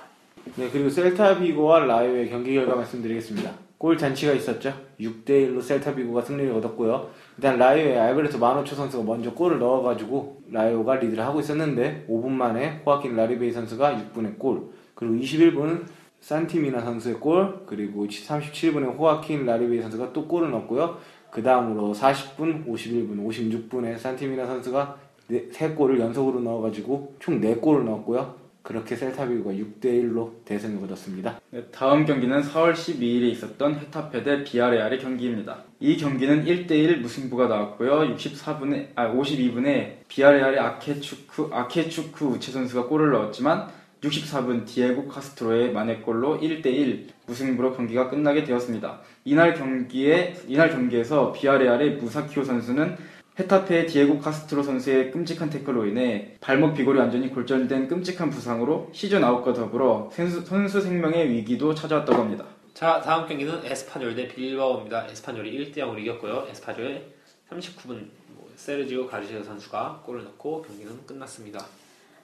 네, 0.56 0.70
그리고 0.72 0.88
셀타비고와 0.88 1.80
라이오의 1.80 2.30
경기 2.30 2.54
결과 2.54 2.76
말씀드리겠습니다. 2.76 3.52
골 3.80 3.98
잔치가 3.98 4.34
있었죠. 4.34 4.80
6대 5.00 5.30
1로 5.50 5.64
셀타비고가 5.64 6.22
승리를 6.22 6.54
얻었고요. 6.54 7.10
일단 7.42 7.58
라이오의 7.58 7.98
알베르토 7.98 8.38
마노초 8.38 8.76
선수가 8.76 9.04
먼저 9.04 9.34
골을 9.34 9.58
넣어가지고 9.58 10.44
라이오가 10.52 10.98
리드를 10.98 11.26
하고 11.26 11.40
있었는데 11.40 12.06
5분 12.08 12.30
만에 12.30 12.84
호아킨 12.86 13.16
라리베이 13.16 13.52
선수가 13.52 13.96
6분에 14.14 14.38
골 14.38 14.70
그리고 14.94 15.16
21분 15.16 15.86
산티미나 16.20 16.82
선수의 16.82 17.16
골 17.16 17.66
그리고 17.66 18.06
37분에 18.06 18.96
호아킨 18.96 19.48
라리베이 19.48 19.82
선수가 19.82 20.14
또 20.14 20.28
골을 20.28 20.52
넣었고요. 20.52 21.00
그 21.32 21.42
다음으로 21.42 21.96
40분, 21.96 22.68
51분, 22.68 23.28
56분에 23.28 23.98
산티미나 23.98 24.46
선수가 24.46 24.98
네, 25.30 25.48
세 25.52 25.70
골을 25.70 26.00
연속으로 26.00 26.42
넣어가지고 26.42 27.16
총 27.18 27.42
4골을 27.42 27.86
넣었고요. 27.86 28.36
그렇게 28.64 28.96
셀타비고가 28.96 29.52
6대1로 29.56 30.46
대승을 30.46 30.82
거뒀습니다. 30.82 31.40
네, 31.50 31.64
다음 31.72 32.06
경기는 32.06 32.42
4월 32.42 32.74
12일에 32.74 33.32
있었던 33.32 33.76
헤타페 33.76 34.24
대 34.24 34.44
비아레알의 34.44 35.00
경기입니다. 35.00 35.64
이 35.80 35.98
경기는 35.98 36.46
1대1 36.46 36.98
무승부가 37.00 37.48
나왔고요. 37.48 38.16
64분에 38.16 38.90
아 38.96 39.12
52분에 39.12 40.08
비아레알의 40.08 40.60
아케추크 40.60 41.50
아케추크 41.52 42.26
우체 42.26 42.52
선수가 42.52 42.88
골을 42.88 43.12
넣었지만 43.12 43.70
64분 44.02 44.66
디에고 44.66 45.08
카스트로의 45.08 45.72
만회골로 45.74 46.40
1대1 46.40 47.08
무승부로 47.28 47.74
경기가 47.74 48.10
끝나게 48.10 48.44
되었습니다. 48.44 49.00
이날 49.26 49.54
경기에 49.54 50.36
이날 50.48 50.70
경기에서 50.70 51.32
비아레알의 51.32 51.98
무사키오 51.98 52.44
선수는 52.44 52.98
헤타페의 53.40 53.88
디에고 53.88 54.20
카스트로 54.20 54.62
선수의 54.62 55.12
끔찍한 55.12 55.50
태클로 55.50 55.86
인해 55.86 56.36
발목 56.42 56.74
비골이 56.74 57.00
완전히 57.00 57.30
골절된 57.30 57.88
끔찍한 57.88 58.30
부상으로 58.30 58.90
시즌 58.94 59.24
아웃과 59.24 59.54
더불어 59.54 60.10
선수, 60.14 60.42
선수 60.46 60.82
생명의 60.82 61.30
위기도 61.30 61.74
찾아왔다고 61.74 62.22
합니다. 62.22 62.46
자, 62.74 63.02
다음 63.02 63.28
경기는 63.28 63.64
에스파뇰 63.64 64.16
대 64.16 64.28
빌바오입니다. 64.28 65.08
에스파뇰이 65.08 65.72
1대 65.72 65.78
0으로 65.78 66.00
이겼고요. 66.00 66.48
에스파뇰 66.50 67.02
39분 67.50 68.10
뭐, 68.30 68.50
세르지오 68.56 69.08
가르시아 69.08 69.44
선수가 69.44 70.04
골을 70.06 70.24
넣고 70.26 70.64
경기는 70.64 71.06
끝났습니다. 71.06 71.66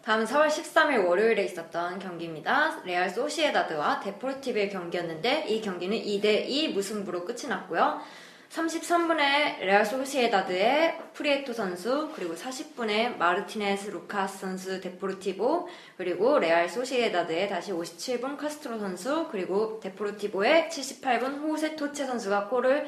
다음 0.04 0.24
4월 0.24 0.48
13일 0.48 1.06
월요일에 1.06 1.44
있었던 1.46 2.00
경기입니다. 2.00 2.82
레알 2.86 3.10
소시에다드와 3.10 4.00
데포르티보의 4.00 4.70
경기였는데 4.70 5.48
이 5.50 5.62
경기는 5.62 5.98
2대2 5.98 6.74
무승부로 6.74 7.26
끝이 7.26 7.48
났고요. 7.50 8.00
33분에 8.50 9.60
레알 9.60 9.86
소시에다드의 9.86 10.98
프리에토 11.14 11.54
선수 11.54 12.10
그리고 12.16 12.34
40분에 12.34 13.18
마르티네스 13.18 13.90
루카스 13.90 14.40
선수 14.40 14.82
데포르티보 14.82 15.68
그리고 15.98 16.40
레알 16.40 16.70
소시에다드의 16.70 17.50
다시 17.50 17.72
57분 17.72 18.38
카스트로 18.38 18.80
선수 18.80 19.28
그리고 19.32 19.80
데포르티보의 19.82 20.70
78분 20.70 21.42
호세 21.42 21.76
토체 21.76 22.06
선수가 22.06 22.48
골을 22.48 22.88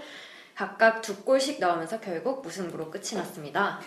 각각 0.56 1.02
두 1.02 1.24
골씩 1.24 1.60
넣으면서 1.60 2.00
결국 2.00 2.42
무승부로 2.42 2.90
끝이 2.90 3.16
났습니다. 3.16 3.80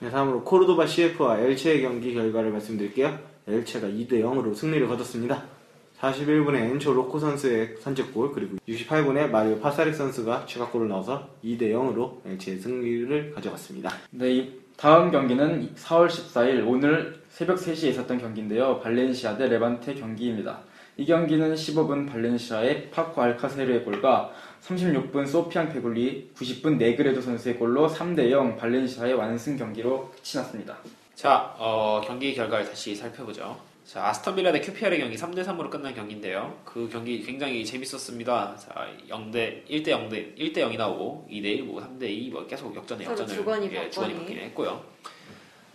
네, 0.00 0.10
다음으로 0.10 0.44
코르도바 0.44 0.86
CF와 0.86 1.38
엘체의 1.40 1.82
경기 1.82 2.14
결과를 2.14 2.50
말씀드릴게요. 2.52 3.18
엘체가 3.46 3.88
2대 3.88 4.12
0으로 4.22 4.54
승리를 4.54 4.86
거뒀습니다. 4.88 5.57
41분에 6.00 6.70
엔초 6.70 6.92
로코 6.92 7.18
선수의 7.18 7.76
선제골 7.80 8.32
그리고 8.32 8.56
68분에 8.68 9.28
마리오 9.30 9.58
파사리 9.58 9.92
선수가 9.92 10.46
추가골을 10.46 10.88
넣어서 10.88 11.28
2대 11.44 11.72
0으로 11.72 12.24
엘체의 12.24 12.58
승리를 12.58 13.34
가져갔습니다. 13.34 13.90
네, 14.10 14.32
이 14.32 14.52
다음 14.76 15.10
경기는 15.10 15.74
4월 15.74 16.08
14일 16.08 16.66
오늘 16.66 17.20
새벽 17.30 17.58
3시에 17.58 17.88
있었던 17.88 18.18
경기인데요. 18.18 18.78
발렌시아 18.80 19.36
대 19.36 19.48
레반테 19.48 19.94
경기입니다. 19.94 20.60
이 20.96 21.04
경기는 21.04 21.54
15분 21.54 22.08
발렌시아의 22.08 22.90
파코 22.90 23.22
알카세르의 23.22 23.84
골과 23.84 24.32
36분 24.62 25.26
소피안 25.26 25.68
페굴리, 25.72 26.30
90분 26.36 26.76
네그레도 26.76 27.20
선수의 27.20 27.56
골로 27.56 27.88
3대 27.88 28.30
0 28.30 28.56
발렌시아의 28.56 29.14
완승 29.14 29.56
경기로 29.56 30.10
끝이 30.10 30.42
났습니다. 30.42 30.76
자, 31.14 31.54
어, 31.58 32.00
경기 32.04 32.34
결과를 32.34 32.68
다시 32.68 32.94
살펴보죠. 32.94 33.67
자, 33.88 34.06
아스턴 34.06 34.36
빌라 34.36 34.52
대 34.52 34.60
QPR의 34.60 35.00
경기 35.00 35.16
3대 35.16 35.42
3으로 35.46 35.70
끝난 35.70 35.94
경기인데요. 35.94 36.54
그 36.62 36.90
경기 36.92 37.22
굉장히 37.22 37.64
재밌었습니다. 37.64 38.54
자, 38.58 38.86
0대 39.08 39.66
1대 39.66 39.86
0대 39.86 40.36
1대 40.36 40.58
0이 40.58 40.76
나오고 40.76 41.26
2대 41.30 41.44
1, 41.46 41.62
뭐 41.64 41.80
3대 41.80 42.02
2, 42.02 42.28
뭐 42.28 42.46
계속 42.46 42.76
역전에 42.76 43.06
역전을 43.06 43.34
주거니 43.34 43.70
예. 43.72 43.88
주거니 43.88 44.14
받기는 44.14 44.42
했고요. 44.42 44.84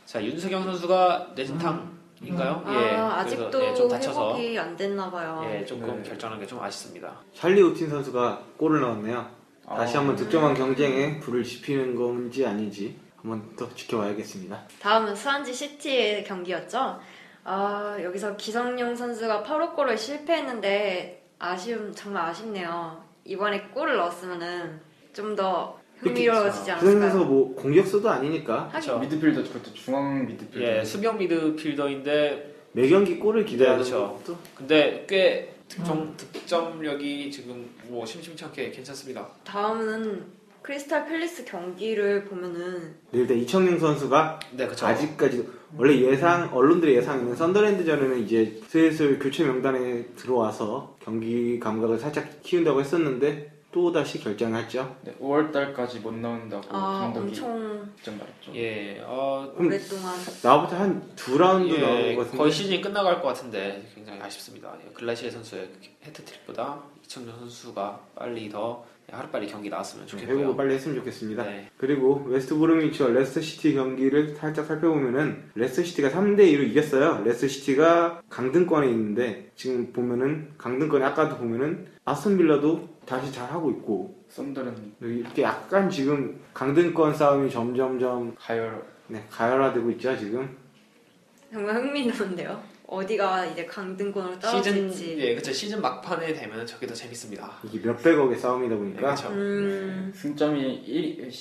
자, 0.05 0.23
윤석영 0.23 0.63
선수가 0.63 1.31
내진탕인가요? 1.35 2.63
예, 2.67 2.95
아, 2.97 3.17
아직도 3.21 3.49
그래서, 3.49 3.71
예, 3.71 3.73
좀 3.73 3.89
다쳐서 3.89 4.37
회복이 4.37 4.59
안 4.59 4.77
됐나 4.77 5.09
봐요. 5.09 5.43
예, 5.51 5.65
조금 5.65 6.03
네. 6.03 6.07
결정한 6.07 6.39
게 6.39 6.45
좀 6.45 6.61
아쉽습니다. 6.61 7.19
찰리 7.33 7.63
오틴 7.63 7.89
선수가 7.89 8.43
골을 8.57 8.81
넣었네요. 8.81 9.27
다시 9.67 9.97
아. 9.97 10.01
한번 10.01 10.15
득점왕 10.17 10.53
경쟁에 10.53 11.19
불을 11.19 11.43
지피는 11.43 11.95
건지 11.95 12.45
아닌지 12.45 12.95
한번 13.15 13.55
더 13.55 13.73
지켜봐야겠습니다. 13.73 14.67
다음은 14.81 15.15
스완지 15.15 15.51
시티의 15.51 16.25
경기였죠. 16.25 16.99
아, 17.43 17.97
여기서 18.01 18.35
기성용 18.37 18.95
선수가 18.95 19.43
8호 19.43 19.75
골을 19.75 19.97
실패했는데 19.97 21.23
아쉬움 21.39 21.93
정말 21.93 22.29
아쉽네요. 22.29 23.03
이번에 23.25 23.61
골을 23.73 23.95
넣었으면은 23.97 24.79
좀 25.13 25.35
더 25.35 25.79
흥미로워지지 26.03 26.71
그 26.71 26.79
선수가 26.79 27.05
않을까요? 27.05 27.25
뭐 27.25 27.55
공격수도 27.55 28.09
아니니까 28.09 28.69
하긴 28.71 28.81
그렇죠. 28.81 28.99
미드필더 28.99 29.43
그것도 29.43 29.73
중앙 29.73 30.25
미드필더. 30.25 30.61
예, 30.61 30.83
수비형 30.83 31.17
미드필더인데 31.17 32.55
매 32.73 32.87
경기 32.89 33.17
골을 33.17 33.45
기대하는 33.45 33.83
네, 33.83 33.89
그렇죠. 33.89 34.13
것도 34.25 34.37
근데 34.55 35.05
꽤 35.07 35.53
득점 35.67 36.15
득점력이 36.17 37.31
지금 37.31 37.69
뭐 37.87 38.05
심심치 38.05 38.43
않게 38.45 38.71
괜찮습니다. 38.71 39.27
다음은 39.43 40.25
크리스탈 40.63 41.05
팰리스 41.05 41.43
경기를 41.45 42.25
보면은 42.25 42.95
네, 43.11 43.19
일단 43.19 43.37
이청용 43.37 43.77
선수가 43.79 44.39
네, 44.53 44.65
그렇죠. 44.65 44.87
아직까지 44.87 45.47
원래 45.77 45.97
예상 45.99 46.49
언론들의 46.55 46.95
예상에는 46.95 47.35
썬더랜드전에는 47.35 48.19
이제 48.23 48.61
슬슬 48.67 49.19
교체 49.19 49.43
명단에 49.43 50.05
들어와서 50.15 50.95
경기 51.03 51.59
감각을 51.59 51.99
살짝 51.99 52.41
키운다고 52.43 52.79
했었는데 52.79 53.51
또 53.73 53.91
다시 53.91 54.19
결정했죠. 54.19 54.97
네, 55.03 55.15
5월 55.19 55.51
달까지 55.51 55.99
못 55.99 56.13
나온다고 56.13 56.63
아, 56.69 56.99
감독이 57.11 57.29
엄청 57.41 57.91
직접 57.97 58.11
말했죠. 58.11 58.51
예, 58.55 59.01
어, 59.03 59.51
오랫동안 59.57 60.15
나부터 60.43 60.75
한 60.75 61.11
두 61.15 61.37
라운드 61.39 61.73
나온 61.73 61.97
예, 61.97 62.15
것 62.15 62.21
같은데 62.21 62.37
거의 62.37 62.51
시즌이 62.51 62.81
끝나갈 62.81 63.19
것 63.19 63.27
같은데 63.29 63.83
굉장히 63.95 64.21
아쉽습니다. 64.21 64.75
예, 64.87 64.93
글라시에 64.93 65.31
선수의 65.31 65.69
해트트릭보다 66.05 66.83
이청용 67.03 67.35
선수가 67.39 67.99
빨리 68.15 68.47
더 68.49 68.85
하루빨리 69.11 69.47
경기 69.47 69.69
나왔으면 69.69 70.05
회복을 70.07 70.25
좋겠고요. 70.27 70.55
빨리 70.55 70.73
했으면 70.75 70.97
좋겠습니다. 70.97 71.43
네. 71.43 71.69
그리고 71.77 72.23
웨스트 72.27 72.55
브로미치와 72.55 73.09
레스터 73.09 73.41
시티 73.41 73.75
경기를 73.75 74.35
살짝 74.35 74.65
살펴보면은 74.65 75.43
레스터 75.55 75.83
시티가 75.83 76.09
3대 76.09 76.39
2로 76.39 76.67
이겼어요. 76.69 77.23
레스터 77.23 77.47
시티가 77.47 78.21
강등권에 78.29 78.87
있는데 78.89 79.51
지금 79.55 79.91
보면은 79.93 80.51
강등권에 80.57 81.05
아까도 81.05 81.37
보면은 81.37 81.87
아스톤 82.05 82.37
빌라도 82.37 82.89
다시 83.05 83.31
잘 83.31 83.49
하고 83.51 83.69
있고 83.71 84.23
썬더랜드 84.29 84.81
이렇게 85.01 85.43
약간 85.43 85.89
지금 85.89 86.39
강등권 86.53 87.13
싸움이 87.13 87.49
점점점 87.51 88.35
가열 88.39 88.83
네, 89.07 89.25
가열화되고 89.29 89.91
있죠 89.91 90.17
지금. 90.17 90.57
정말 91.51 91.75
흥미로운데요. 91.75 92.72
어디가 92.87 93.45
이제 93.47 93.65
강등권으로 93.65 94.33
시즌 94.35 94.41
떨어질지. 94.41 95.15
예, 95.19 95.35
그쵸 95.35 95.51
시즌 95.51 95.81
막판에 95.81 96.33
되면 96.33 96.65
저게 96.65 96.85
더 96.85 96.93
재밌습니다. 96.93 97.57
이게 97.63 97.79
몇백억의 97.85 98.37
싸움이다 98.37 98.75
네, 98.75 98.79
보니까 98.79 99.15
그쵸. 99.15 99.29
음, 99.29 100.11
승점이 100.15 100.83
1, 100.85 101.31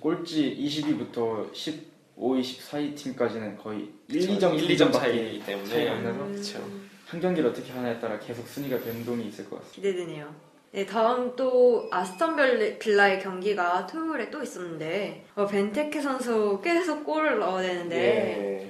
꼴찌 0.00 0.56
20위부터 0.58 1.52
15, 1.54 1.82
24위 2.16 2.94
팀까지는 2.96 3.58
거의 3.58 3.88
1, 4.08 4.20
2점, 4.38 4.54
1, 4.58 4.76
2점 4.76 4.92
차이기 4.92 5.44
때문에 5.44 5.68
차이가 5.68 5.92
안 5.92 6.04
나서 6.04 6.18
그렇죠. 6.26 6.82
한 7.08 7.20
경기를 7.20 7.50
어떻게 7.50 7.72
하냐에 7.72 7.98
따라 8.00 8.18
계속 8.18 8.46
순위가 8.46 8.78
변동이 8.78 9.26
있을 9.28 9.48
것 9.50 9.60
같습니다. 9.60 9.74
기대되네요. 9.90 10.52
네, 10.74 10.86
다음 10.86 11.36
또 11.36 11.86
아스턴 11.90 12.34
빌- 12.34 12.78
빌라의 12.78 13.20
경기가 13.22 13.86
토요일에 13.86 14.30
또 14.30 14.42
있었는데 14.42 15.26
어, 15.34 15.44
벤테케 15.46 16.00
선수 16.00 16.58
계속 16.64 17.04
골을 17.04 17.38
넣어야 17.40 17.62
되는데 17.68 17.96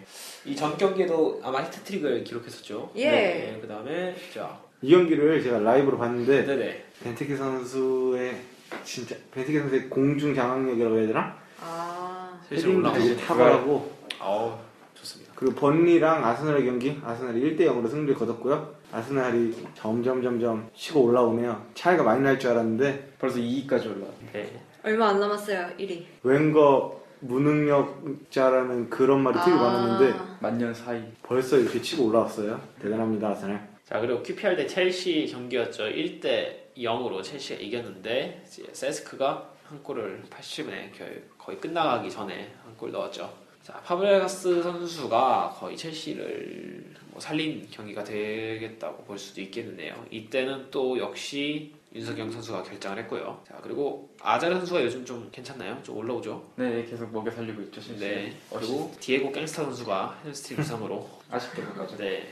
예. 0.01 0.05
이 0.44 0.55
전 0.57 0.76
경기에도 0.76 1.40
아마 1.42 1.62
히트트릭을 1.62 2.24
기록했었죠. 2.24 2.90
예. 2.96 3.11
네, 3.11 3.59
그 3.61 3.68
다음에 3.68 4.14
자, 4.35 4.59
이 4.81 4.90
경기를 4.90 5.42
제가 5.42 5.61
라이브로 5.61 5.98
봤는데 5.98 6.44
네네. 6.44 6.85
벤테케 7.05 7.37
선수의 7.37 8.37
진짜 8.83 9.14
벤테케 9.31 9.61
선수의 9.61 9.88
공중 9.88 10.35
장악력이라고 10.35 10.98
해야 10.98 11.07
되나? 11.07 11.37
아 11.61 12.40
헤딩도 12.50 12.78
올라가고. 12.78 13.05
되게 13.05 13.16
탁월하고 13.16 13.92
어우 14.20 14.52
좋습니다. 14.94 15.33
그리고 15.37 15.55
번리랑 15.55 16.24
아스날의 16.24 16.64
경기 16.64 16.98
아스날이 17.05 17.40
1대 17.57 17.61
0으로 17.68 17.88
승리를 17.88 18.14
거뒀고요. 18.14 18.74
아스날이 18.92 19.55
점점 19.74 20.22
점점 20.22 20.68
치고 20.74 21.02
올라오네요. 21.05 21.66
차이가 21.74 22.02
많이 22.02 22.20
날 22.22 22.38
줄 22.38 22.50
알았는데 22.50 23.12
벌써 23.18 23.37
2위까지 23.38 23.87
올라왔습니다. 23.87 24.33
네. 24.33 24.61
얼마 24.85 25.11
안 25.11 25.20
남았어요 25.20 25.68
1위. 25.78 26.02
웬거 26.24 27.02
무능력자라는 27.22 28.90
그런 28.90 29.22
말이 29.22 29.38
되게 29.44 29.56
많았는데 29.56 30.18
만년 30.40 30.72
4위. 30.72 31.04
벌써 31.22 31.56
이렇게 31.56 31.80
치고 31.80 32.06
올라왔어요. 32.08 32.61
대단합니다 32.80 33.28
아스날. 33.30 33.68
자 33.85 34.00
그리고 34.00 34.22
QPR 34.22 34.56
대 34.56 34.66
첼시 34.66 35.26
경기였죠. 35.30 35.85
1대 35.85 36.74
0으로 36.76 37.22
첼시가 37.22 37.61
이겼는데 37.61 38.42
이제 38.46 38.64
세스크가 38.72 39.50
한 39.68 39.82
골을 39.82 40.22
80분에 40.30 40.90
거의 41.38 41.58
끝나가기 41.61 42.11
전에 42.11 42.52
한 42.64 42.72
골 42.76 42.90
넣었죠. 42.90 43.32
자 43.62 43.74
파브레가스 43.85 44.61
선수가 44.62 45.54
거의 45.56 45.76
첼시를 45.76 46.85
뭐 47.12 47.20
살린 47.20 47.64
경기가 47.70 48.02
되겠다고 48.02 49.04
볼 49.04 49.16
수도 49.18 49.40
있겠는데요. 49.40 49.94
이때는 50.11 50.66
또 50.72 50.98
역시 50.98 51.72
윤석영 51.94 52.31
선수가 52.31 52.62
결장을 52.62 52.98
했고요. 53.00 53.38
자 53.46 53.59
그리고 53.62 54.09
아자르 54.22 54.55
선수가 54.57 54.83
요즘 54.85 55.05
좀 55.05 55.28
괜찮나요? 55.31 55.78
좀 55.83 55.98
올라오죠. 55.98 56.42
네, 56.57 56.87
계속 56.88 57.12
먹여 57.12 57.31
살리고 57.31 57.61
있죠, 57.62 57.81
실제. 57.81 58.07
네. 58.07 58.37
그리고 58.52 58.94
디에고 58.98 59.31
갱스터 59.31 59.64
선수가 59.64 60.20
햄스트링 60.24 60.57
부상으로 60.62 61.09
아쉽게 61.31 61.61
못 61.62 61.74
가죠. 61.74 61.96
네 61.98 62.26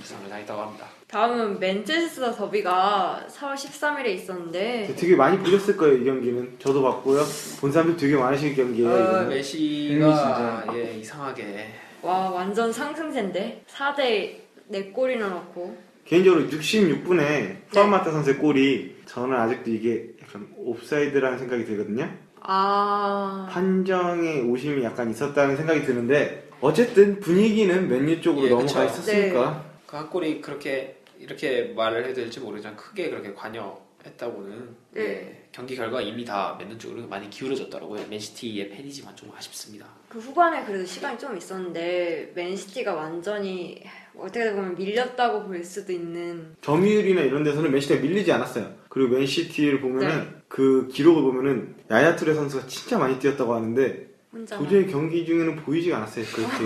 부상을 0.00 0.28
당했다고 0.28 0.60
합니다. 0.60 0.86
다음은 1.06 1.60
맨체스터 1.60 2.34
더비가 2.34 3.24
4월 3.30 3.54
13일에 3.54 4.08
있었는데 4.08 4.92
되게 4.98 5.14
많이 5.14 5.38
보셨을 5.38 5.76
거예요 5.76 5.96
이 5.98 6.04
경기는. 6.04 6.56
저도 6.58 6.82
봤고요. 6.82 7.22
본 7.60 7.70
사람들 7.70 7.96
되게 7.96 8.16
많으실 8.16 8.56
경기예요. 8.56 8.90
아, 8.90 8.98
이거는. 8.98 9.28
메시가 9.28 10.60
흥미진진. 10.66 10.74
예 10.74 10.98
이상하게 10.98 11.68
와 12.02 12.30
완전 12.30 12.72
상승세인데 12.72 13.62
4대 13.68 14.34
4골이나 14.72 15.28
넣고 15.28 15.76
개인적으로 16.04 16.44
66분에 16.48 17.56
후아마타 17.70 18.10
선수의 18.10 18.36
골이 18.38 18.93
저는 19.14 19.36
아직도 19.38 19.70
이게 19.70 20.12
약간 20.20 20.48
옵사이드라는 20.56 21.38
생각이 21.38 21.64
들거든요. 21.64 22.10
아 22.40 23.48
판정에 23.48 24.40
오심이 24.40 24.82
약간 24.82 25.08
있었다는 25.08 25.56
생각이 25.56 25.84
드는데 25.84 26.48
어쨌든 26.60 27.20
분위기는 27.20 27.88
맨유 27.88 28.20
쪽으로 28.20 28.46
예, 28.46 28.50
넘어가 28.50 28.66
그쵸. 28.66 28.84
있었으니까 28.84 29.64
그한 29.86 30.10
골이 30.10 30.40
그렇게 30.40 31.00
이렇게 31.20 31.72
말을 31.76 32.04
해도 32.04 32.14
될지 32.14 32.40
모르지만 32.40 32.76
크게 32.76 33.08
그렇게 33.10 33.32
관여했다고는 33.32 34.76
네. 34.90 35.00
예, 35.00 35.44
경기 35.52 35.76
결과 35.76 36.00
이미 36.00 36.24
다 36.24 36.56
맨유 36.58 36.76
쪽으로 36.76 37.06
많이 37.06 37.30
기울어졌더라고요. 37.30 38.06
맨시티의 38.10 38.70
팬이지만 38.70 39.14
좀 39.14 39.30
아쉽습니다. 39.36 39.86
그 40.08 40.18
후반에 40.18 40.64
그래도 40.64 40.84
시간이 40.84 41.18
좀 41.20 41.36
있었는데 41.36 42.32
맨시티가 42.34 42.94
완전히 42.94 43.80
어떻게 44.18 44.52
보면 44.52 44.74
밀렸다고 44.74 45.44
볼 45.44 45.62
수도 45.64 45.92
있는 45.92 46.56
점유율이나 46.62 47.20
이런 47.22 47.44
데서는 47.44 47.70
맨시티가 47.70 48.00
밀리지 48.00 48.32
않았어요. 48.32 48.83
그리고 48.94 49.16
맨시티를 49.16 49.80
보면은 49.80 50.08
네. 50.08 50.28
그 50.46 50.86
기록을 50.90 51.22
보면은 51.22 51.74
야야 51.90 52.14
투레 52.14 52.32
선수가 52.32 52.68
진짜 52.68 52.96
많이 52.96 53.18
뛰었다고 53.18 53.52
하는데 53.52 54.06
혼자 54.32 54.56
도저히 54.56 54.86
경기 54.86 55.26
중에는 55.26 55.56
보이지가 55.56 55.96
않았어요. 55.96 56.24
그렇게 56.26 56.64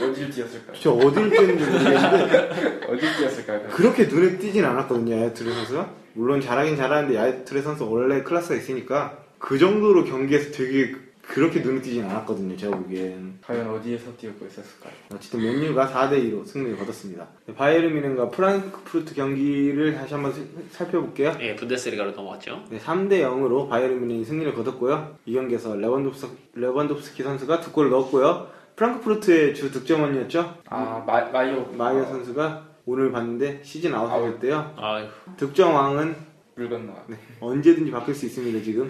어딜 0.02 0.30
뛰었을까요? 0.30 0.76
저 0.80 0.92
어딜 0.92 1.28
뛰었는지 1.28 1.64
모르겠는데 1.66 2.86
어딜 2.88 3.16
뛰었을까요? 3.18 3.68
그렇게 3.68 4.06
눈에 4.06 4.38
띄진 4.38 4.64
않았거든요. 4.64 5.14
야야 5.14 5.34
투레 5.34 5.52
선수가 5.52 5.90
물론 6.14 6.40
잘하긴 6.40 6.76
잘하는데 6.76 7.14
야야 7.14 7.44
투레 7.44 7.60
선수 7.60 7.86
원래 7.86 8.22
클래스가 8.22 8.54
있으니까 8.54 9.18
그 9.38 9.58
정도로 9.58 10.04
경기에서 10.04 10.50
되게 10.52 10.94
그렇게 11.32 11.60
눈에 11.60 11.80
띄진 11.80 12.04
않았거든요. 12.06 12.56
제가 12.56 12.76
보기엔. 12.76 13.38
과연 13.46 13.70
어디에서 13.70 14.16
뛰고 14.16 14.46
있었을까요? 14.46 14.92
어쨌든 15.14 15.40
맨유가 15.40 15.86
4대2로 15.88 16.44
승리를 16.44 16.76
거뒀습니다. 16.76 17.28
바이에른 17.56 17.94
뮌헨과 17.94 18.30
프랑크푸르트 18.30 19.14
경기를 19.14 19.94
다시 19.94 20.14
한번 20.14 20.32
스- 20.32 20.44
살펴볼게요. 20.72 21.36
예, 21.40 21.54
분데스리가로 21.54 22.10
넘어갔죠. 22.12 22.64
네, 22.70 22.78
3대 22.80 23.20
0으로 23.22 23.68
바이에른 23.68 24.00
뮌헨이 24.02 24.24
승리를 24.24 24.52
거뒀고요. 24.54 25.16
이 25.24 25.34
경기에서 25.34 25.76
레반도프스, 25.76 26.26
레반도프스키 26.54 27.22
선수가 27.22 27.60
두 27.60 27.70
골을 27.72 27.90
넣었고요. 27.90 28.48
프랑크푸르트의 28.74 29.54
주 29.54 29.70
득점원이었죠. 29.70 30.56
아, 30.68 31.04
마, 31.06 31.20
마이오. 31.30 31.64
마이어 31.76 32.04
선수가 32.06 32.66
오늘 32.86 33.12
봤는데 33.12 33.60
시즌 33.62 33.94
아웃이 33.94 34.12
아웃. 34.12 34.32
됐대요. 34.32 34.74
아유, 34.76 35.06
득점왕은 35.36 36.16
물 36.56 36.68
건너. 36.68 36.92
네, 37.06 37.16
언제든지 37.38 37.90
바뀔 37.92 38.14
수 38.16 38.26
있습니다, 38.26 38.64
지금. 38.64 38.88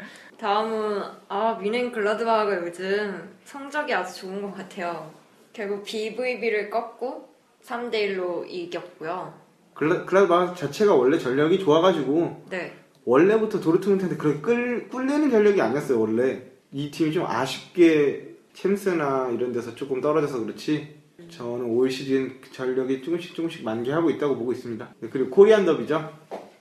다음은 0.41 1.03
아 1.27 1.59
묀헨글라드바흐가 1.61 2.65
요즘 2.65 3.29
성적이 3.45 3.93
아주 3.93 4.21
좋은 4.21 4.41
것 4.41 4.51
같아요. 4.57 5.13
결국 5.53 5.83
BVB를 5.83 6.71
꺾고 6.71 7.29
3대 7.63 7.93
1로 7.93 8.43
이겼고요. 8.49 9.31
클라, 9.75 10.03
클라드바 10.03 10.55
자체가 10.55 10.95
원래 10.95 11.19
전력이 11.19 11.59
좋아가지고 11.59 12.45
네. 12.49 12.73
원래부터 13.05 13.59
도르트문트한테 13.61 14.17
그렇게 14.17 14.41
끌, 14.41 14.89
꿀리는 14.89 15.29
전력이 15.29 15.61
아니었어요, 15.61 15.99
원래. 15.99 16.41
이 16.71 16.89
팀이 16.89 17.13
좀 17.13 17.23
아쉽게 17.27 18.35
챔스나 18.53 19.29
이런 19.29 19.53
데서 19.53 19.75
조금 19.75 20.01
떨어져서 20.01 20.39
그렇지. 20.39 21.01
저는 21.29 21.65
올 21.65 21.91
시즌 21.91 22.41
전력이 22.51 23.03
조금씩 23.03 23.35
조금씩 23.35 23.63
만개하고 23.63 24.09
있다고 24.09 24.37
보고 24.37 24.51
있습니다. 24.53 24.95
네, 25.01 25.09
그리고 25.11 25.29
코리안 25.29 25.65
더비죠. 25.65 26.11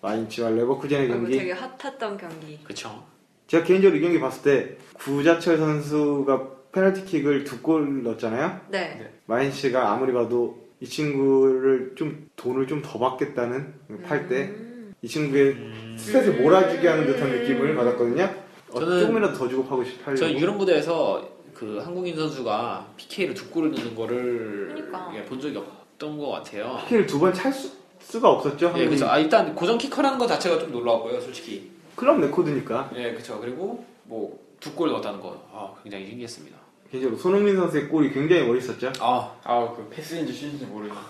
마인츠와 0.02 0.50
레버쿠젠의 0.50 1.08
그리고 1.08 1.22
경기. 1.22 1.38
되게 1.38 1.52
핫했던 1.52 2.18
경기. 2.18 2.58
그쵸. 2.62 3.02
제가 3.50 3.64
개인적으로 3.64 3.98
이 3.98 4.00
경기 4.00 4.20
봤을 4.20 4.42
때 4.44 4.76
구자철 4.94 5.58
선수가 5.58 6.48
페널티킥을 6.70 7.42
두 7.42 7.60
골 7.62 8.04
넣었잖아요. 8.04 8.60
네. 8.68 9.10
마인츠가 9.26 9.90
아무리 9.90 10.12
봐도 10.12 10.68
이 10.78 10.86
친구를 10.86 11.94
좀 11.96 12.28
돈을 12.36 12.68
좀 12.68 12.80
더 12.80 12.96
받겠다는 13.00 13.74
팔 14.04 14.28
때이 14.28 15.08
친구의 15.08 15.56
스탯을 15.98 16.40
몰아주게 16.40 16.86
하는 16.86 17.06
듯한 17.06 17.28
느낌을 17.28 17.74
받았거든요. 17.74 18.30
어, 18.70 18.78
저는- 18.80 19.00
조금이라도 19.00 19.34
더 19.36 19.48
주고 19.48 19.64
파고 19.66 19.82
싶저 19.84 20.04
팔려고. 20.04 20.38
유럽 20.38 20.56
무대에서 20.56 21.28
그 21.52 21.78
한국인 21.78 22.14
선수가 22.14 22.86
PK를 22.96 23.34
두 23.34 23.50
골을 23.50 23.72
넣는 23.72 23.96
거를 23.96 24.68
그러니까. 24.72 25.12
예, 25.16 25.24
본 25.24 25.40
적이 25.40 25.56
없던 25.58 26.16
것 26.18 26.28
같아요. 26.30 26.78
키를 26.88 27.04
두 27.04 27.18
번 27.18 27.34
찰 27.34 27.52
수가 27.98 28.30
없었죠. 28.30 28.72
예. 28.76 28.86
그쵸. 28.88 29.08
아, 29.08 29.18
일단 29.18 29.54
고정 29.56 29.76
키커라는 29.76 30.18
것 30.18 30.28
자체가 30.28 30.58
좀 30.60 30.70
놀라웠고요, 30.70 31.20
솔직히. 31.20 31.69
클럽 32.00 32.18
레코드니까. 32.18 32.90
예, 32.96 33.12
그쵸. 33.12 33.38
그리고 33.40 33.84
뭐 34.04 34.40
두 34.60 34.74
골 34.74 34.88
넣었다는 34.90 35.20
거, 35.20 35.42
아, 35.52 35.72
굉장히 35.82 36.06
신기했습니다. 36.08 36.56
개인적으로 36.90 37.18
손흥민 37.18 37.56
선수의 37.56 37.88
골이 37.88 38.10
굉장히 38.12 38.46
멋있었죠. 38.46 38.92
아, 39.00 39.32
아, 39.44 39.72
그 39.74 39.86
패스인지 39.90 40.32
슛인지 40.32 40.66
모르겠네. 40.66 41.00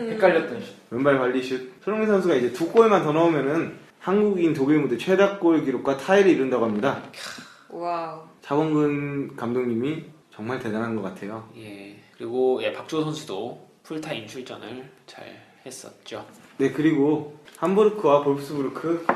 음. 0.00 0.10
헷갈렸던 0.12 0.60
슛. 0.60 0.74
왼발 0.90 1.18
발리 1.18 1.40
슛. 1.42 1.72
손흥민 1.84 2.08
선수가 2.08 2.34
이제 2.36 2.52
두 2.52 2.68
골만 2.72 3.02
더 3.04 3.12
넣으면은 3.12 3.76
한국인 4.00 4.54
독일 4.54 4.78
무대 4.80 4.96
최다 4.96 5.38
골 5.38 5.64
기록과 5.64 5.98
타이를 5.98 6.30
이룬다고 6.32 6.64
합니다. 6.64 7.02
와우. 7.68 8.22
차범근 8.42 9.36
감독님이 9.36 10.04
정말 10.32 10.58
대단한 10.58 10.96
것 10.96 11.02
같아요. 11.02 11.48
예. 11.58 11.96
그리고 12.16 12.60
예, 12.62 12.72
박주호 12.72 13.02
선수도 13.04 13.68
풀타임 13.84 14.26
출전을 14.26 14.90
잘 15.06 15.24
했었죠. 15.66 16.24
네, 16.56 16.72
그리고 16.72 17.36
함부르크와 17.58 18.24
볼프스부르크 18.24 19.06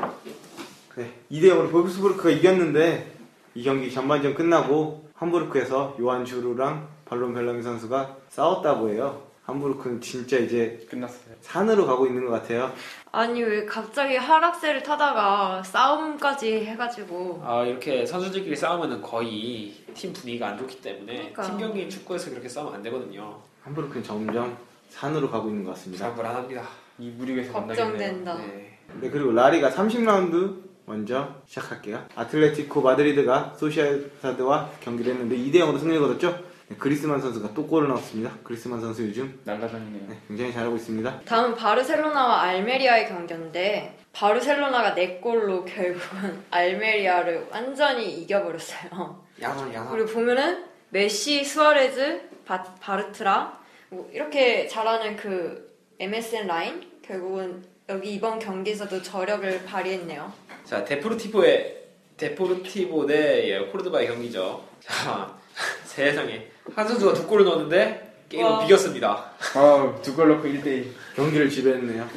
네, 0.95 1.11
2대 1.31 1.49
0으로 1.51 1.71
볼프스부르크가 1.71 2.29
이겼는데 2.29 3.11
이 3.55 3.63
경기 3.63 3.91
전반전 3.91 4.35
끝나고 4.35 5.09
함부르크에서 5.15 5.97
요한 5.99 6.25
주루랑 6.25 6.87
발론 7.05 7.33
벨라미 7.33 7.63
선수가 7.63 8.17
싸웠다고 8.29 8.89
해요. 8.89 9.23
함부르크는 9.43 9.99
진짜 9.99 10.37
이제 10.37 10.85
끝났어요. 10.89 11.35
산으로 11.41 11.85
가고 11.85 12.05
있는 12.07 12.25
것 12.25 12.31
같아요. 12.31 12.71
아니 13.11 13.43
왜 13.43 13.65
갑자기 13.65 14.15
하락세를 14.15 14.83
타다가 14.83 15.61
싸움까지 15.63 16.65
해가지고 16.65 17.41
아 17.43 17.63
이렇게 17.65 18.05
선수들끼리 18.05 18.55
싸우면은 18.55 19.01
거의 19.01 19.73
팀 19.93 20.13
분위기가 20.13 20.47
안 20.49 20.57
좋기 20.57 20.81
때문에 20.81 21.31
그러니까. 21.33 21.41
팀 21.43 21.57
경기 21.57 21.89
축구에서 21.89 22.29
그렇게 22.29 22.47
싸우면 22.47 22.75
안 22.75 22.83
되거든요. 22.83 23.37
함부르크는 23.63 24.03
점점 24.03 24.55
산으로 24.89 25.29
가고 25.29 25.49
있는 25.49 25.63
것 25.65 25.71
같습니다. 25.71 26.05
참 26.05 26.15
불안합니다. 26.15 26.63
이 26.99 27.09
무리에서 27.09 27.51
만나겠네요. 27.51 27.91
걱정된다. 27.91 28.35
네. 28.37 28.79
네, 29.01 29.09
그리고 29.09 29.31
라리가 29.31 29.71
30라운드 29.71 30.72
먼저 30.85 31.35
시작할게요. 31.47 32.05
아틀레티코 32.15 32.81
마드리드가 32.81 33.55
소시아사드와 33.57 34.71
경기를 34.81 35.13
했는데 35.13 35.37
2대 35.37 35.55
0으로 35.63 35.79
승리를 35.79 35.99
거뒀죠. 36.01 36.43
네, 36.67 36.75
그리스만 36.77 37.19
선수가 37.21 37.53
또 37.53 37.67
골을 37.67 37.87
넣었습니다. 37.89 38.31
그리스만 38.43 38.79
선수 38.81 39.03
요즘 39.03 39.39
날라다니네요. 39.43 40.07
네, 40.09 40.17
굉장히 40.27 40.53
잘하고 40.53 40.75
있습니다. 40.75 41.21
다음은 41.21 41.55
바르셀로나와 41.55 42.41
알메리아의 42.41 43.07
경기인데 43.09 43.97
바르셀로나가 44.13 44.93
4골로 44.95 45.65
결국은 45.65 46.43
알메리아를 46.51 47.47
완전히 47.51 48.13
이겨버렸어요. 48.21 49.23
야나 49.41 49.73
야나. 49.73 49.89
그리고 49.91 50.07
보면은 50.11 50.65
메시, 50.89 51.43
수아레즈, 51.43 52.29
바, 52.45 52.63
바르트라 52.63 53.59
뭐 53.89 54.09
이렇게 54.13 54.67
잘하는 54.67 55.15
그 55.15 55.73
MSN 55.99 56.47
라인 56.47 56.91
결국은 57.03 57.63
여기 57.89 58.13
이번 58.13 58.39
경기에서도 58.39 59.01
저력을 59.01 59.65
발휘했네요. 59.65 60.31
자 60.65 60.83
데포르티보의 60.85 61.77
데포르티보 62.17 63.05
대 63.07 63.49
예, 63.49 63.59
코르도바의 63.65 64.07
경기죠. 64.07 64.63
자 64.79 65.33
세상에 65.85 66.47
한 66.75 66.87
선수가 66.87 67.13
두 67.13 67.27
골을 67.27 67.45
넣었는데 67.45 68.11
게임을 68.29 68.49
와. 68.49 68.59
비겼습니다. 68.65 69.31
아, 69.55 69.95
두 70.01 70.15
골 70.15 70.29
넣고 70.29 70.47
1대1. 70.47 70.87
경기를 71.15 71.49
지배했네요. 71.49 72.07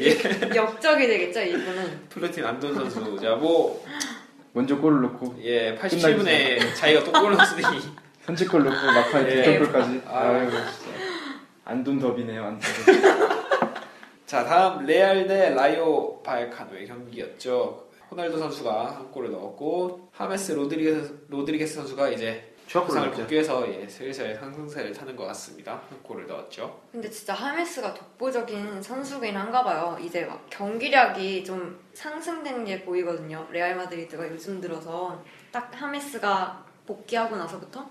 역적이 0.55 1.07
되겠죠 1.07 1.41
이분은. 1.43 2.07
플루틴 2.09 2.45
안돈 2.45 2.75
선수 2.75 3.21
자 3.21 3.37
뭐 3.37 3.85
먼저 4.53 4.77
골을 4.79 5.03
넣고 5.03 5.37
예, 5.43 5.77
87분에 5.77 6.75
자기가 6.75 7.05
또 7.05 7.13
골을 7.13 7.37
넣었으니 7.37 7.63
선취골 8.25 8.65
넣고 8.65 8.87
막판에 8.87 9.31
예. 9.31 9.43
동점골까지. 9.43 10.03
아. 10.07 10.41
진짜. 10.51 10.97
안돈 11.67 11.99
더비네요, 11.99 12.43
안돈 12.45 12.61
더비. 12.87 13.03
자 14.25 14.45
다음 14.45 14.87
레알 14.87 15.27
대 15.27 15.51
라이오 15.51 16.23
바이카노의 16.23 16.87
경기였죠. 16.87 17.86
호날두 18.11 18.39
선수가 18.39 18.97
한 18.97 19.11
골을 19.11 19.33
넣었고 19.33 20.09
하메스 20.13 20.53
로드리게스, 20.53 21.27
로드리게스 21.29 21.75
선수가 21.75 22.11
이제 22.11 22.53
부상을. 22.69 23.11
복귀해서 23.13 23.67
예, 23.73 23.87
슬슬 23.89 24.35
상승세를 24.35 24.93
타는 24.93 25.15
것 25.15 25.25
같습니다. 25.27 25.83
한 25.89 26.03
골을 26.03 26.27
넣었죠. 26.27 26.81
근데 26.91 27.09
진짜 27.09 27.33
하메스가 27.33 27.95
독보적인 27.95 28.83
선수긴 28.83 29.37
한가 29.37 29.63
봐요. 29.63 29.97
이제 30.01 30.25
막 30.25 30.45
경기력이 30.51 31.45
좀 31.45 31.79
상승된 31.95 32.65
게 32.65 32.85
보이거든요. 32.85 33.47
레알 33.51 33.77
마드리드가 33.77 34.29
요즘 34.29 34.61
들어서 34.61 35.23
딱 35.53 35.71
하메스가 35.73 36.65
복귀하고 36.87 37.37
나서부터 37.37 37.89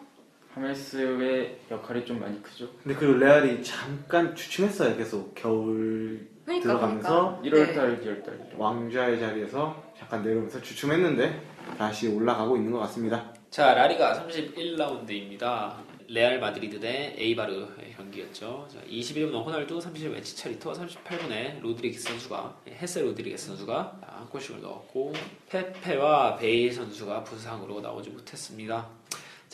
하멜스의 0.55 1.59
역할이 1.69 2.05
좀 2.05 2.19
많이 2.19 2.41
크죠. 2.41 2.69
근데 2.81 2.97
그리고 2.97 3.17
레알이 3.17 3.61
잠깐 3.63 4.33
주춤했어요. 4.35 4.95
계속 4.95 5.35
겨울 5.35 6.27
그러니까 6.45 6.67
들어가면서 6.67 7.41
그러니까. 7.43 7.73
1월달, 7.73 8.03
2월달. 8.03 8.57
왕좌의 8.57 9.19
자리에서 9.19 9.83
잠깐 9.97 10.23
내려오면서 10.23 10.61
주춤했는데 10.61 11.41
다시 11.77 12.07
올라가고 12.07 12.55
있는 12.55 12.71
것 12.71 12.79
같습니다. 12.79 13.33
자 13.49 13.73
라리가 13.73 14.25
31라운드입니다. 14.27 15.73
레알 16.07 16.39
마드리드 16.39 16.79
대 16.79 17.15
에이바르의 17.17 17.95
경기였죠. 17.97 18.67
자, 18.71 18.79
21분 18.87 19.43
호날두, 19.43 19.79
30분 19.79 20.23
치차리토, 20.23 20.71
38분에 20.71 21.59
로드리게스 21.61 22.03
선수가 22.09 22.61
헤세 22.69 23.01
로드리게스 23.01 23.47
선수가 23.47 24.01
한 24.05 24.29
골씩을 24.29 24.61
넣었고 24.61 25.13
페페와 25.49 26.35
베일 26.35 26.71
선수가 26.71 27.23
부상으로 27.23 27.81
나오지 27.81 28.11
못했습니다. 28.11 28.87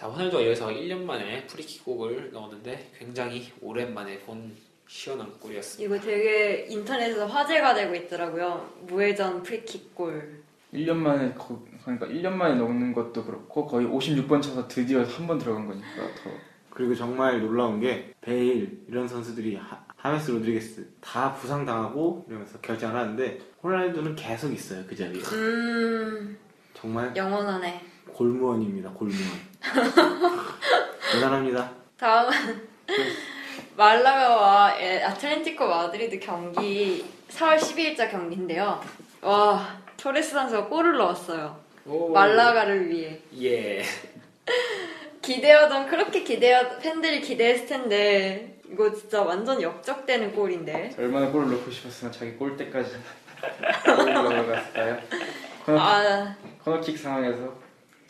자 0.01 0.07
호날두가 0.07 0.43
여기서 0.43 0.69
1년 0.69 1.03
만에 1.03 1.45
프리킥 1.45 1.85
골을 1.85 2.31
넣었는데 2.33 2.89
굉장히 2.97 3.51
오랜만에 3.61 4.17
본 4.21 4.51
시원한 4.87 5.31
골이었습니다. 5.39 5.95
이거 5.95 6.03
되게 6.03 6.65
인터넷에서 6.69 7.27
화제가 7.27 7.75
되고 7.75 7.93
있더라고요. 7.93 8.67
무회전 8.87 9.43
프리킥 9.43 9.93
골. 9.93 10.41
1년 10.73 10.95
만에, 10.95 11.31
거- 11.35 11.63
그러니까 11.83 12.07
1년 12.07 12.31
만에 12.31 12.55
넣는 12.55 12.93
것도 12.93 13.23
그렇고, 13.25 13.67
거의 13.67 13.85
56번 13.85 14.41
차서 14.41 14.67
드디어 14.67 15.03
한 15.03 15.27
번 15.27 15.37
들어간 15.37 15.67
거니까 15.67 15.87
더. 16.23 16.31
그리고 16.71 16.95
정말 16.95 17.39
놀라운 17.39 17.79
게 17.79 18.11
베일 18.21 18.81
이런 18.89 19.07
선수들이 19.07 19.55
하, 19.57 19.85
하메스 19.97 20.31
로드리게스 20.31 20.87
다 20.99 21.31
부상 21.35 21.63
당하고 21.63 22.25
이러면서 22.27 22.59
결정을 22.61 22.95
하는데 22.99 23.37
호날두는 23.61 24.15
계속 24.15 24.51
있어요 24.51 24.83
그 24.87 24.95
자리에. 24.95 25.21
음, 25.21 26.37
정말 26.73 27.15
영원하네. 27.15 27.90
골무원입니다 28.13 28.89
골무원. 28.91 29.21
대단합니다. 31.11 31.71
다음은 31.97 32.31
말라가와 33.75 34.79
에- 34.79 35.03
아틀레티코 35.03 35.67
마드리드 35.67 36.19
경기 36.19 37.05
4월 37.29 37.57
12일자 37.57 38.09
경기인데요. 38.09 38.81
와, 39.21 39.77
토레스 39.97 40.31
선수가 40.31 40.67
골을 40.67 40.97
넣었어요. 40.97 41.59
오, 41.85 42.09
말라가를 42.11 42.89
위해. 42.89 43.19
예. 43.41 43.83
기대하던 45.21 45.87
그렇게 45.87 46.23
기대하 46.23 46.67
팬들이 46.79 47.21
기대했을 47.21 47.67
텐데 47.67 48.59
이거 48.71 48.91
진짜 48.93 49.21
완전 49.21 49.61
역적되는 49.61 50.33
골인데. 50.33 50.95
얼마나 50.97 51.29
골을 51.31 51.51
넣고 51.51 51.69
싶었으면 51.69 52.11
자기 52.11 52.31
골대까지 52.33 52.91
골을 53.85 54.13
넣어갔을까요? 54.13 54.99
코너, 55.65 55.77
아, 55.79 56.35
코너킥 56.63 56.97
상황에서 56.97 57.53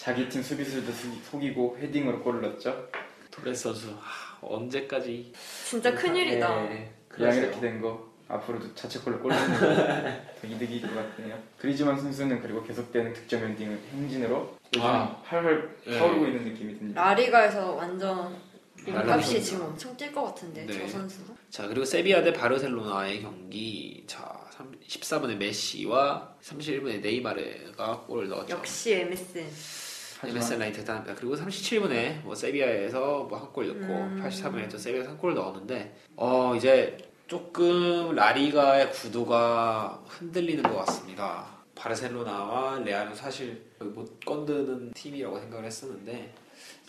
자기 0.02 0.28
팀 0.28 0.42
수비수들도 0.42 0.92
속- 0.94 1.24
속이고 1.30 1.78
헤딩으로 1.80 2.24
골을 2.24 2.42
넣었죠. 2.42 2.90
토레스 3.30 3.64
선수 3.64 3.92
하, 4.00 4.36
언제까지 4.42 5.32
진짜 5.64 5.94
큰일이다. 5.94 6.62
네, 6.64 6.92
그냥 7.08 7.30
그러세요. 7.30 7.44
이렇게 7.44 7.60
된 7.62 7.80
거 7.82 8.10
앞으로도 8.28 8.74
자책골로 8.74 9.20
골 9.20 9.30
넣는 9.32 9.60
거 9.60 9.60
더 10.42 10.48
이득일 10.48 10.82
것 10.82 10.96
같네요. 11.16 11.38
그리지만 11.60 12.00
선수는 12.00 12.42
그리고 12.42 12.64
계속되는 12.64 13.14
득점 13.14 13.44
행진을 13.44 13.80
행진으로 13.94 14.58
요즘 14.74 14.88
아. 14.88 15.22
활활 15.24 15.70
네. 15.86 16.00
타오르고 16.00 16.26
있는 16.26 16.46
느낌이 16.46 16.80
듭니다. 16.80 17.00
라리가에서 17.04 17.74
완전 17.74 18.36
몸값이 18.84 19.34
선수. 19.34 19.44
지금 19.52 19.66
엄청 19.68 19.96
뛸 19.96 20.12
것 20.12 20.24
같은데 20.24 20.66
네. 20.66 20.74
저 20.80 20.88
선수. 20.88 21.20
자 21.52 21.68
그리고 21.68 21.86
세비야 21.86 22.24
대 22.24 22.34
바르셀로나의 22.34 23.22
경기 23.22 24.04
자 24.08 24.42
14분에 24.88 25.36
메시와 25.38 26.34
31분에 26.42 27.02
네이마르가 27.02 28.00
골을 28.08 28.30
넣었죠. 28.30 28.56
역시 28.56 28.94
MSN. 28.94 29.91
MSN 30.24 30.60
라인 30.60 30.74
대단합니다. 30.74 31.16
그리고 31.16 31.36
37분에 31.36 32.22
뭐 32.24 32.36
세비야에서 32.36 33.24
뭐 33.30 33.38
한 33.40 33.52
골 33.54 33.68
넣고 33.68 33.80
음. 33.94 34.22
83분에 34.24 34.70
또 34.70 34.78
세비야에서 34.78 35.10
한 35.12 35.18
골 35.18 35.34
넣었는데 35.34 35.96
어 36.16 36.54
이제 36.56 36.98
조금 37.28 38.14
라리가의 38.16 38.92
구도가 38.92 40.02
흔들리는 40.08 40.62
것 40.64 40.76
같습니다. 40.86 41.46
바르셀로나와 41.76 42.80
레알은 42.80 43.16
사실 43.16 43.64
못 43.80 44.20
건드는 44.26 44.92
팀이라고 44.94 45.40
생각을 45.40 45.66
했었는데 45.66 46.34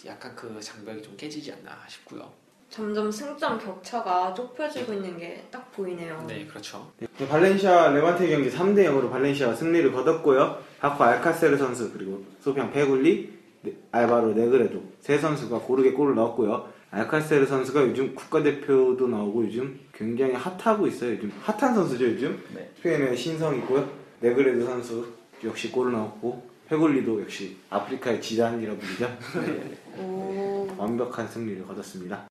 약간 0.04 0.34
그 0.36 0.60
장벽이 0.60 1.00
좀 1.02 1.16
깨지지 1.16 1.52
않나 1.52 1.78
싶고요. 1.88 2.30
점점 2.68 3.10
승점 3.10 3.58
격차가 3.58 4.32
좁혀지고 4.34 4.92
있는 4.94 5.16
게 5.18 5.44
딱 5.50 5.70
보이네요. 5.72 6.24
네 6.26 6.44
그렇죠. 6.46 6.90
네, 6.98 7.06
발렌시아 7.28 7.90
레반테 7.90 8.28
경기 8.28 8.50
3대 8.50 8.86
0으로 8.86 9.10
발렌시아가 9.10 9.54
승리를 9.54 9.92
거뒀고요. 9.92 10.62
바코 10.82 11.04
알카세르 11.04 11.56
선수 11.58 11.92
그리고 11.92 12.24
소피앙 12.40 12.72
페굴리, 12.72 13.32
네, 13.62 13.72
알바로 13.92 14.34
네그레도 14.34 14.82
세 15.00 15.16
선수가 15.16 15.60
고르게 15.60 15.92
골을 15.92 16.16
넣었고요. 16.16 16.68
알카세르 16.90 17.46
선수가 17.46 17.82
요즘 17.82 18.16
국가대표도 18.16 19.06
나오고 19.06 19.44
요즘 19.44 19.78
굉장히 19.94 20.34
핫하고 20.34 20.88
있어요. 20.88 21.12
요즘 21.12 21.32
핫한 21.40 21.76
선수죠 21.76 22.04
요즘. 22.04 22.42
네. 22.52 22.68
스페인의 22.78 23.16
신성이고요. 23.16 23.88
네그레도 24.22 24.66
선수 24.66 25.06
역시 25.44 25.70
골을 25.70 25.92
넣었고 25.92 26.50
페굴리도 26.68 27.22
역시 27.22 27.56
아프리카의 27.70 28.20
지단이라고 28.20 28.80
부르죠. 28.80 29.08
네, 29.46 30.02
오. 30.02 30.66
완벽한 30.76 31.28
승리를 31.28 31.64
거뒀습니다. 31.64 32.18